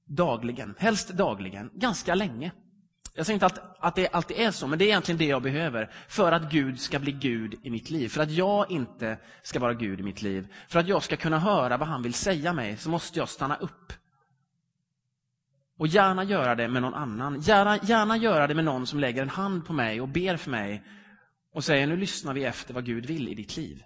Dagligen, 0.06 0.76
helst 0.78 1.10
dagligen, 1.10 1.72
ganska 1.74 2.16
länge. 2.16 2.52
Jag 3.20 3.26
säger 3.26 3.36
inte 3.36 3.46
att, 3.46 3.76
att 3.80 3.96
det 3.96 4.08
alltid 4.08 4.38
är 4.38 4.52
så, 4.52 4.68
men 4.68 4.80
det 4.80 4.86
är 4.86 4.88
egentligen 4.88 5.18
det 5.18 5.26
jag 5.26 5.42
behöver 5.42 5.90
för 6.08 6.32
att 6.32 6.52
Gud 6.52 6.80
ska 6.80 7.00
bli 7.00 7.12
Gud 7.12 7.60
i 7.64 7.70
mitt 7.70 7.90
liv. 7.90 8.10
För 8.10 8.22
att 8.22 8.32
jag 8.32 8.72
inte 8.72 9.18
ska 9.44 9.60
vara 9.60 9.74
Gud 9.74 10.00
i 10.00 10.04
mitt 10.04 10.22
liv. 10.22 10.54
För 10.68 10.80
att 10.80 10.88
jag 10.88 11.04
ska 11.04 11.18
kunna 11.18 11.40
höra 11.40 11.78
vad 11.78 11.88
han 11.88 12.02
vill 12.02 12.14
säga 12.14 12.54
mig 12.54 12.78
så 12.78 12.90
måste 12.90 13.20
jag 13.20 13.30
stanna 13.30 13.56
upp. 13.56 13.94
Och 15.78 15.88
gärna 15.88 16.24
göra 16.24 16.56
det 16.56 16.68
med 16.68 16.82
någon 16.82 16.94
annan. 16.94 17.42
Gärna, 17.42 17.78
gärna 17.78 18.18
göra 18.18 18.48
det 18.48 18.56
med 18.56 18.66
någon 18.66 18.88
som 18.88 19.00
lägger 19.00 19.22
en 19.22 19.30
hand 19.30 19.66
på 19.66 19.74
mig 19.74 20.02
och 20.02 20.08
ber 20.08 20.38
för 20.38 20.52
mig 20.52 20.84
och 21.54 21.64
säger 21.64 21.88
nu 21.88 21.98
lyssnar 21.98 22.34
vi 22.34 22.46
efter 22.46 22.74
vad 22.74 22.86
Gud 22.86 23.06
vill 23.06 23.30
i 23.30 23.36
ditt 23.36 23.58
liv. 23.58 23.84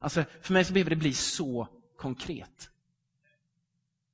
Alltså, 0.00 0.24
för 0.42 0.52
mig 0.52 0.64
så 0.64 0.72
behöver 0.72 0.90
det 0.90 0.96
bli 0.96 1.12
så 1.12 1.68
konkret. 1.96 2.70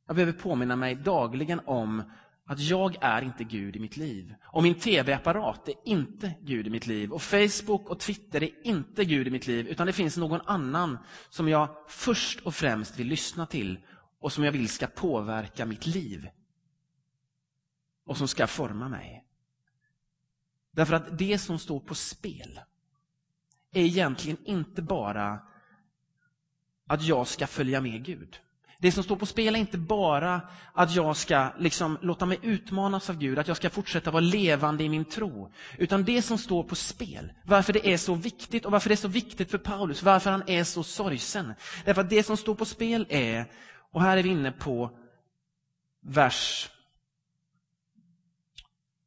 Jag 0.06 0.16
behöver 0.16 0.32
påminna 0.32 0.76
mig 0.76 0.94
dagligen 0.94 1.60
om 1.64 2.02
att 2.46 2.60
jag 2.60 2.96
är 3.00 3.22
inte 3.22 3.44
Gud 3.44 3.76
i 3.76 3.78
mitt 3.78 3.96
liv. 3.96 4.34
Och 4.44 4.62
min 4.62 4.74
tv-apparat 4.74 5.68
är 5.68 5.74
inte 5.84 6.34
Gud 6.40 6.66
i 6.66 6.70
mitt 6.70 6.86
liv. 6.86 7.12
Och 7.12 7.22
Facebook 7.22 7.90
och 7.90 8.00
Twitter 8.00 8.42
är 8.42 8.66
inte 8.66 9.04
Gud 9.04 9.26
i 9.26 9.30
mitt 9.30 9.46
liv. 9.46 9.66
Utan 9.66 9.86
det 9.86 9.92
finns 9.92 10.16
någon 10.16 10.40
annan 10.40 10.98
som 11.28 11.48
jag 11.48 11.68
först 11.88 12.40
och 12.40 12.54
främst 12.54 12.98
vill 12.98 13.06
lyssna 13.06 13.46
till 13.46 13.78
och 14.18 14.32
som 14.32 14.44
jag 14.44 14.52
vill 14.52 14.68
ska 14.68 14.86
påverka 14.86 15.66
mitt 15.66 15.86
liv. 15.86 16.28
Och 18.04 18.16
som 18.16 18.28
ska 18.28 18.46
forma 18.46 18.88
mig. 18.88 19.24
Därför 20.70 20.94
att 20.94 21.18
det 21.18 21.38
som 21.38 21.58
står 21.58 21.80
på 21.80 21.94
spel 21.94 22.60
är 23.72 23.82
egentligen 23.82 24.38
inte 24.44 24.82
bara 24.82 25.38
att 26.86 27.02
jag 27.02 27.26
ska 27.26 27.46
följa 27.46 27.80
med 27.80 28.04
Gud. 28.04 28.40
Det 28.78 28.92
som 28.92 29.04
står 29.04 29.16
på 29.16 29.26
spel 29.26 29.54
är 29.54 29.58
inte 29.58 29.78
bara 29.78 30.40
att 30.72 30.94
jag 30.94 31.16
ska 31.16 31.48
liksom 31.58 31.98
låta 32.02 32.26
mig 32.26 32.38
utmanas 32.42 33.10
av 33.10 33.18
Gud, 33.18 33.38
att 33.38 33.48
jag 33.48 33.56
ska 33.56 33.70
fortsätta 33.70 34.10
vara 34.10 34.20
levande 34.20 34.84
i 34.84 34.88
min 34.88 35.04
tro. 35.04 35.52
Utan 35.78 36.04
det 36.04 36.22
som 36.22 36.38
står 36.38 36.64
på 36.64 36.74
spel, 36.74 37.32
varför 37.44 37.72
det 37.72 37.88
är 37.88 37.96
så 37.96 38.14
viktigt 38.14 38.64
och 38.64 38.72
varför 38.72 38.88
det 38.88 38.94
är 38.94 38.96
så 38.96 39.08
viktigt 39.08 39.50
för 39.50 39.58
Paulus, 39.58 40.02
varför 40.02 40.30
han 40.30 40.42
är 40.46 40.64
så 40.64 40.82
sorgsen. 40.82 41.54
Därför 41.84 42.00
att 42.00 42.10
det 42.10 42.22
som 42.22 42.36
står 42.36 42.54
på 42.54 42.64
spel 42.64 43.06
är, 43.08 43.50
och 43.92 44.02
här 44.02 44.16
är 44.16 44.22
vi 44.22 44.28
inne 44.28 44.52
på 44.52 44.90
vers 46.00 46.70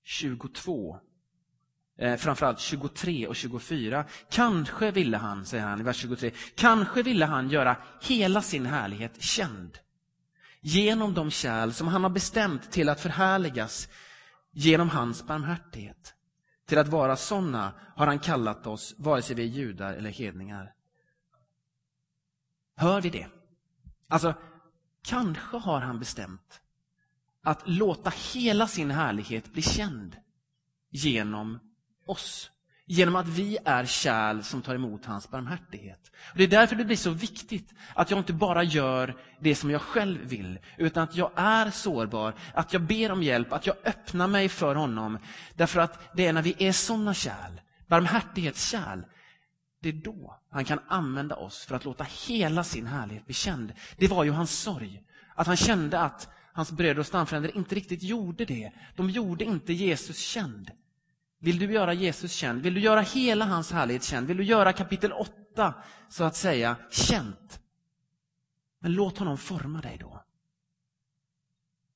22, 0.03 0.99
eh, 1.99 2.15
framförallt 2.15 2.59
23 2.59 3.27
och 3.27 3.35
24. 3.35 4.05
Kanske 4.29 4.91
ville 4.91 5.17
han, 5.17 5.45
säger 5.45 5.63
han 5.63 5.79
i 5.79 5.83
vers 5.83 5.97
23, 5.97 6.31
kanske 6.55 7.03
ville 7.03 7.25
han 7.25 7.49
göra 7.49 7.77
hela 8.01 8.41
sin 8.41 8.65
härlighet 8.65 9.21
känd 9.21 9.77
genom 10.61 11.13
de 11.13 11.31
kärl 11.31 11.71
som 11.71 11.87
han 11.87 12.03
har 12.03 12.09
bestämt 12.09 12.71
till 12.71 12.89
att 12.89 13.01
förhärligas 13.01 13.89
genom 14.51 14.89
hans 14.89 15.27
barmhärtighet. 15.27 16.13
Till 16.65 16.77
att 16.77 16.87
vara 16.87 17.15
sådana 17.15 17.73
har 17.95 18.07
han 18.07 18.19
kallat 18.19 18.67
oss, 18.67 18.95
vare 18.97 19.21
sig 19.21 19.35
vi 19.35 19.43
är 19.43 19.47
judar 19.47 19.93
eller 19.93 20.09
hedningar. 20.09 20.73
Hör 22.75 23.01
vi 23.01 23.09
det? 23.09 23.27
Alltså, 24.07 24.33
kanske 25.03 25.57
har 25.57 25.81
han 25.81 25.99
bestämt 25.99 26.61
att 27.43 27.61
låta 27.65 28.13
hela 28.33 28.67
sin 28.67 28.91
härlighet 28.91 29.53
bli 29.53 29.61
känd 29.61 30.15
genom 30.89 31.59
oss. 32.09 32.51
Genom 32.85 33.15
att 33.15 33.27
vi 33.27 33.57
är 33.65 33.85
kärl 33.85 34.41
som 34.41 34.61
tar 34.61 34.75
emot 34.75 35.05
hans 35.05 35.29
barmhärtighet. 35.29 36.11
Och 36.31 36.37
det 36.37 36.43
är 36.43 36.47
därför 36.47 36.75
det 36.75 36.85
blir 36.85 36.97
så 36.97 37.09
viktigt 37.09 37.73
att 37.93 38.11
jag 38.11 38.19
inte 38.19 38.33
bara 38.33 38.63
gör 38.63 39.15
det 39.39 39.55
som 39.55 39.71
jag 39.71 39.81
själv 39.81 40.19
vill, 40.21 40.59
utan 40.77 41.03
att 41.03 41.15
jag 41.15 41.31
är 41.35 41.71
sårbar, 41.71 42.33
att 42.53 42.73
jag 42.73 42.81
ber 42.81 43.11
om 43.11 43.23
hjälp, 43.23 43.53
att 43.53 43.67
jag 43.67 43.75
öppnar 43.85 44.27
mig 44.27 44.49
för 44.49 44.75
honom. 44.75 45.17
Därför 45.55 45.79
att 45.79 46.15
det 46.15 46.25
är 46.25 46.33
när 46.33 46.41
vi 46.41 46.55
är 46.57 46.71
sådana 46.71 47.13
kärl, 47.13 47.61
barmhärtighetskärl, 47.87 49.01
det 49.81 49.89
är 49.89 49.93
då 49.93 50.39
han 50.51 50.65
kan 50.65 50.79
använda 50.87 51.35
oss 51.35 51.65
för 51.65 51.75
att 51.75 51.85
låta 51.85 52.05
hela 52.27 52.63
sin 52.63 52.87
härlighet 52.87 53.25
bli 53.25 53.33
känd. 53.33 53.73
Det 53.97 54.07
var 54.07 54.23
ju 54.23 54.31
hans 54.31 54.59
sorg, 54.59 55.01
att 55.35 55.47
han 55.47 55.57
kände 55.57 55.99
att 55.99 56.29
hans 56.53 56.71
bröder 56.71 56.99
och 56.99 57.05
stamfränder 57.05 57.57
inte 57.57 57.75
riktigt 57.75 58.03
gjorde 58.03 58.45
det. 58.45 58.71
De 58.95 59.09
gjorde 59.09 59.43
inte 59.43 59.73
Jesus 59.73 60.19
känd. 60.19 60.71
Vill 61.39 61.59
du 61.59 61.73
göra 61.73 61.93
Jesus 61.93 62.33
känd? 62.33 62.61
Vill 62.61 62.73
du 62.73 62.79
göra 62.79 63.01
hela 63.01 63.45
hans 63.45 63.71
härlighet 63.71 64.03
känd? 64.03 64.27
Vill 64.27 64.37
du 64.37 64.43
göra 64.43 64.73
kapitel 64.73 65.13
8, 65.13 65.73
så 66.09 66.23
att 66.23 66.35
säga, 66.35 66.75
känt? 66.91 67.59
Men 68.79 68.93
låt 68.93 69.17
honom 69.17 69.37
forma 69.37 69.81
dig 69.81 69.97
då. 69.99 70.23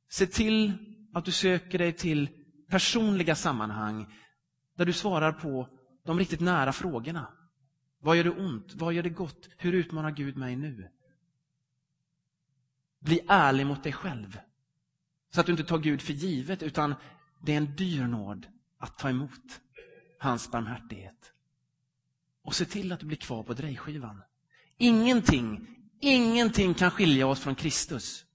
Se 0.10 0.28
till 0.28 0.74
att 1.14 1.26
du 1.26 1.32
söker 1.32 1.78
dig 1.78 1.94
till 1.94 2.30
personliga 2.70 3.36
sammanhang 3.36 4.14
där 4.76 4.86
du 4.86 4.94
svarar 4.94 5.32
på 5.32 5.70
de 6.06 6.20
riktigt 6.20 6.40
nära 6.40 6.74
frågorna. 6.74 7.28
Vad 8.00 8.18
gör 8.18 8.24
det 8.24 8.30
ont? 8.30 8.74
Vad 8.74 8.94
gör 8.94 9.04
det 9.04 9.10
gott? 9.10 9.50
Hur 9.58 9.74
utmanar 9.74 10.12
Gud 10.12 10.38
mig 10.38 10.56
nu? 10.56 10.90
Bli 13.00 13.22
ärlig 13.28 13.66
mot 13.66 13.84
dig 13.84 13.94
själv. 13.94 14.40
Så 15.34 15.40
att 15.40 15.46
du 15.46 15.52
inte 15.52 15.64
tar 15.64 15.80
Gud 15.80 16.02
för 16.02 16.14
givet, 16.14 16.64
utan 16.64 16.96
det 17.42 17.54
är 17.54 17.58
en 17.58 17.76
dyr 17.76 18.08
nåd 18.08 18.48
att 18.84 18.98
ta 18.98 19.10
emot 19.10 19.62
hans 20.20 20.52
barmhärtighet. 20.52 21.34
Och 22.42 22.56
se 22.56 22.66
till 22.66 22.92
att 22.92 23.00
du 23.00 23.06
blir 23.06 23.18
kvar 23.18 23.44
på 23.44 23.54
drejskivan. 23.54 24.22
Ingenting, 24.78 25.68
ingenting 26.00 26.74
kan 26.74 26.92
skilja 26.92 27.28
oss 27.28 27.40
från 27.40 27.56
Kristus. 27.56 28.26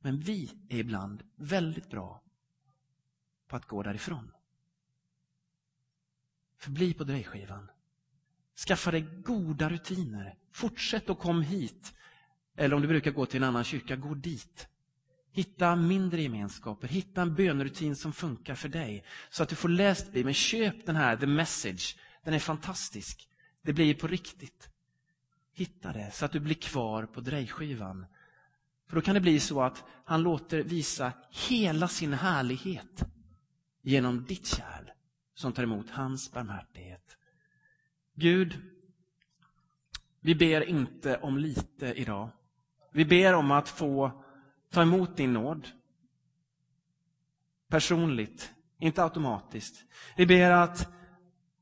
Men 0.00 0.20
vi 0.20 0.52
är 0.68 0.78
ibland 0.78 1.22
väldigt 1.36 1.90
bra 1.90 2.22
på 3.48 3.56
att 3.56 3.66
gå 3.66 3.82
därifrån. 3.82 4.32
Förbli 6.56 6.94
på 6.94 7.04
drejskivan. 7.04 7.70
Skaffa 8.66 8.90
dig 8.90 9.00
goda 9.24 9.70
rutiner. 9.70 10.38
Fortsätt 10.52 11.10
att 11.10 11.18
kom 11.18 11.42
hit. 11.42 11.94
Eller 12.56 12.76
om 12.76 12.82
du 12.82 12.88
brukar 12.88 13.10
gå 13.10 13.26
till 13.26 13.42
en 13.42 13.48
annan 13.48 13.64
kyrka, 13.64 13.96
gå 13.96 14.14
dit. 14.14 14.68
Hitta 15.32 15.76
mindre 15.76 16.22
gemenskaper, 16.22 16.88
hitta 16.88 17.22
en 17.22 17.34
bönrutin 17.34 17.96
som 17.96 18.12
funkar 18.12 18.54
för 18.54 18.68
dig. 18.68 19.04
Så 19.30 19.42
att 19.42 19.48
du 19.48 19.56
får 19.56 19.68
läst 19.68 20.12
Bibeln. 20.12 20.34
Köp 20.34 20.86
den 20.86 20.96
här, 20.96 21.16
The 21.16 21.26
Message. 21.26 21.96
Den 22.24 22.34
är 22.34 22.38
fantastisk. 22.38 23.28
Det 23.62 23.72
blir 23.72 23.94
på 23.94 24.06
riktigt. 24.06 24.68
Hitta 25.52 25.92
det 25.92 26.10
så 26.12 26.24
att 26.24 26.32
du 26.32 26.40
blir 26.40 26.54
kvar 26.54 27.06
på 27.06 27.20
drejskivan. 27.20 28.06
För 28.88 28.96
då 28.96 29.02
kan 29.02 29.14
det 29.14 29.20
bli 29.20 29.40
så 29.40 29.62
att 29.62 29.84
han 30.04 30.22
låter 30.22 30.62
visa 30.62 31.12
hela 31.48 31.88
sin 31.88 32.12
härlighet 32.12 33.04
genom 33.82 34.24
ditt 34.24 34.46
kärl 34.46 34.90
som 35.34 35.52
tar 35.52 35.62
emot 35.62 35.90
hans 35.90 36.32
barmhärtighet. 36.32 37.16
Gud, 38.14 38.60
vi 40.20 40.34
ber 40.34 40.68
inte 40.68 41.16
om 41.16 41.38
lite 41.38 41.86
idag. 41.86 42.30
Vi 42.92 43.04
ber 43.04 43.34
om 43.34 43.50
att 43.50 43.68
få 43.68 44.24
ta 44.70 44.82
emot 44.82 45.16
din 45.16 45.32
nåd. 45.32 45.68
Personligt, 47.68 48.52
inte 48.78 49.02
automatiskt. 49.02 49.84
Vi 50.16 50.26
ber 50.26 50.50
att 50.50 50.88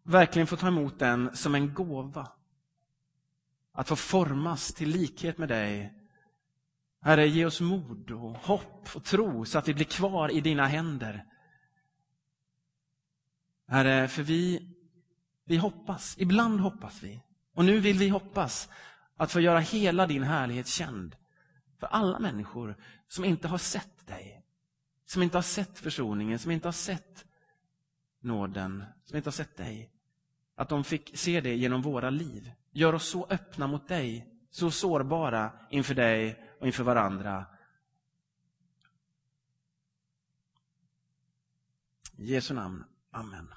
verkligen 0.03 0.47
få 0.47 0.57
ta 0.57 0.69
emot 0.69 0.99
den 0.99 1.37
som 1.37 1.55
en 1.55 1.75
gåva. 1.75 2.33
Att 3.73 3.89
få 3.89 3.97
formas 3.97 4.73
till 4.73 4.89
likhet 4.89 5.39
med 5.39 5.49
dig. 5.49 5.93
Herre, 7.01 7.29
ge 7.29 7.45
oss 7.45 7.61
mod 7.61 8.11
och 8.11 8.37
hopp 8.37 8.89
och 8.95 9.05
tro 9.05 9.45
så 9.45 9.59
att 9.59 9.69
vi 9.69 9.75
blir 9.75 9.85
kvar 9.85 10.31
i 10.31 10.41
dina 10.41 10.67
händer. 10.67 11.25
Herre, 13.69 14.09
för 14.09 14.23
vi, 14.23 14.69
vi 15.45 15.57
hoppas, 15.57 16.17
ibland 16.19 16.61
hoppas 16.61 17.03
vi. 17.03 17.23
Och 17.55 17.65
nu 17.65 17.81
vill 17.81 17.99
vi 17.99 18.09
hoppas 18.09 18.69
att 19.17 19.33
få 19.33 19.41
göra 19.41 19.61
hela 19.61 20.07
din 20.07 20.23
härlighet 20.23 20.67
känd 20.67 21.17
för 21.79 21.87
alla 21.87 22.19
människor 22.19 22.77
som 23.09 23.25
inte 23.25 23.49
har 23.49 23.59
sett 23.59 24.07
dig. 24.07 24.43
Som 25.05 25.23
inte 25.23 25.37
har 25.37 25.43
sett 25.43 25.79
försoningen, 25.79 26.39
som 26.39 26.51
inte 26.51 26.69
har 26.69 26.73
sett 26.73 27.27
nåden, 28.21 28.85
som 29.05 29.17
inte 29.17 29.27
har 29.27 29.33
sett 29.33 29.57
dig. 29.57 29.91
Att 30.55 30.69
de 30.69 30.85
fick 30.85 31.19
se 31.19 31.41
det 31.41 31.57
genom 31.57 31.83
våra 31.83 32.11
liv. 32.11 32.53
Gör 32.71 32.93
oss 32.93 33.09
så 33.09 33.27
öppna 33.31 33.67
mot 33.67 33.89
dig, 33.89 34.27
så 34.51 34.71
sårbara 34.71 35.53
inför 35.71 35.95
dig 35.95 36.43
och 36.61 36.67
inför 36.67 36.85
varandra. 36.85 37.47
I 42.17 42.33
Jesu 42.33 42.55
namn. 42.55 42.85
Amen. 43.11 43.49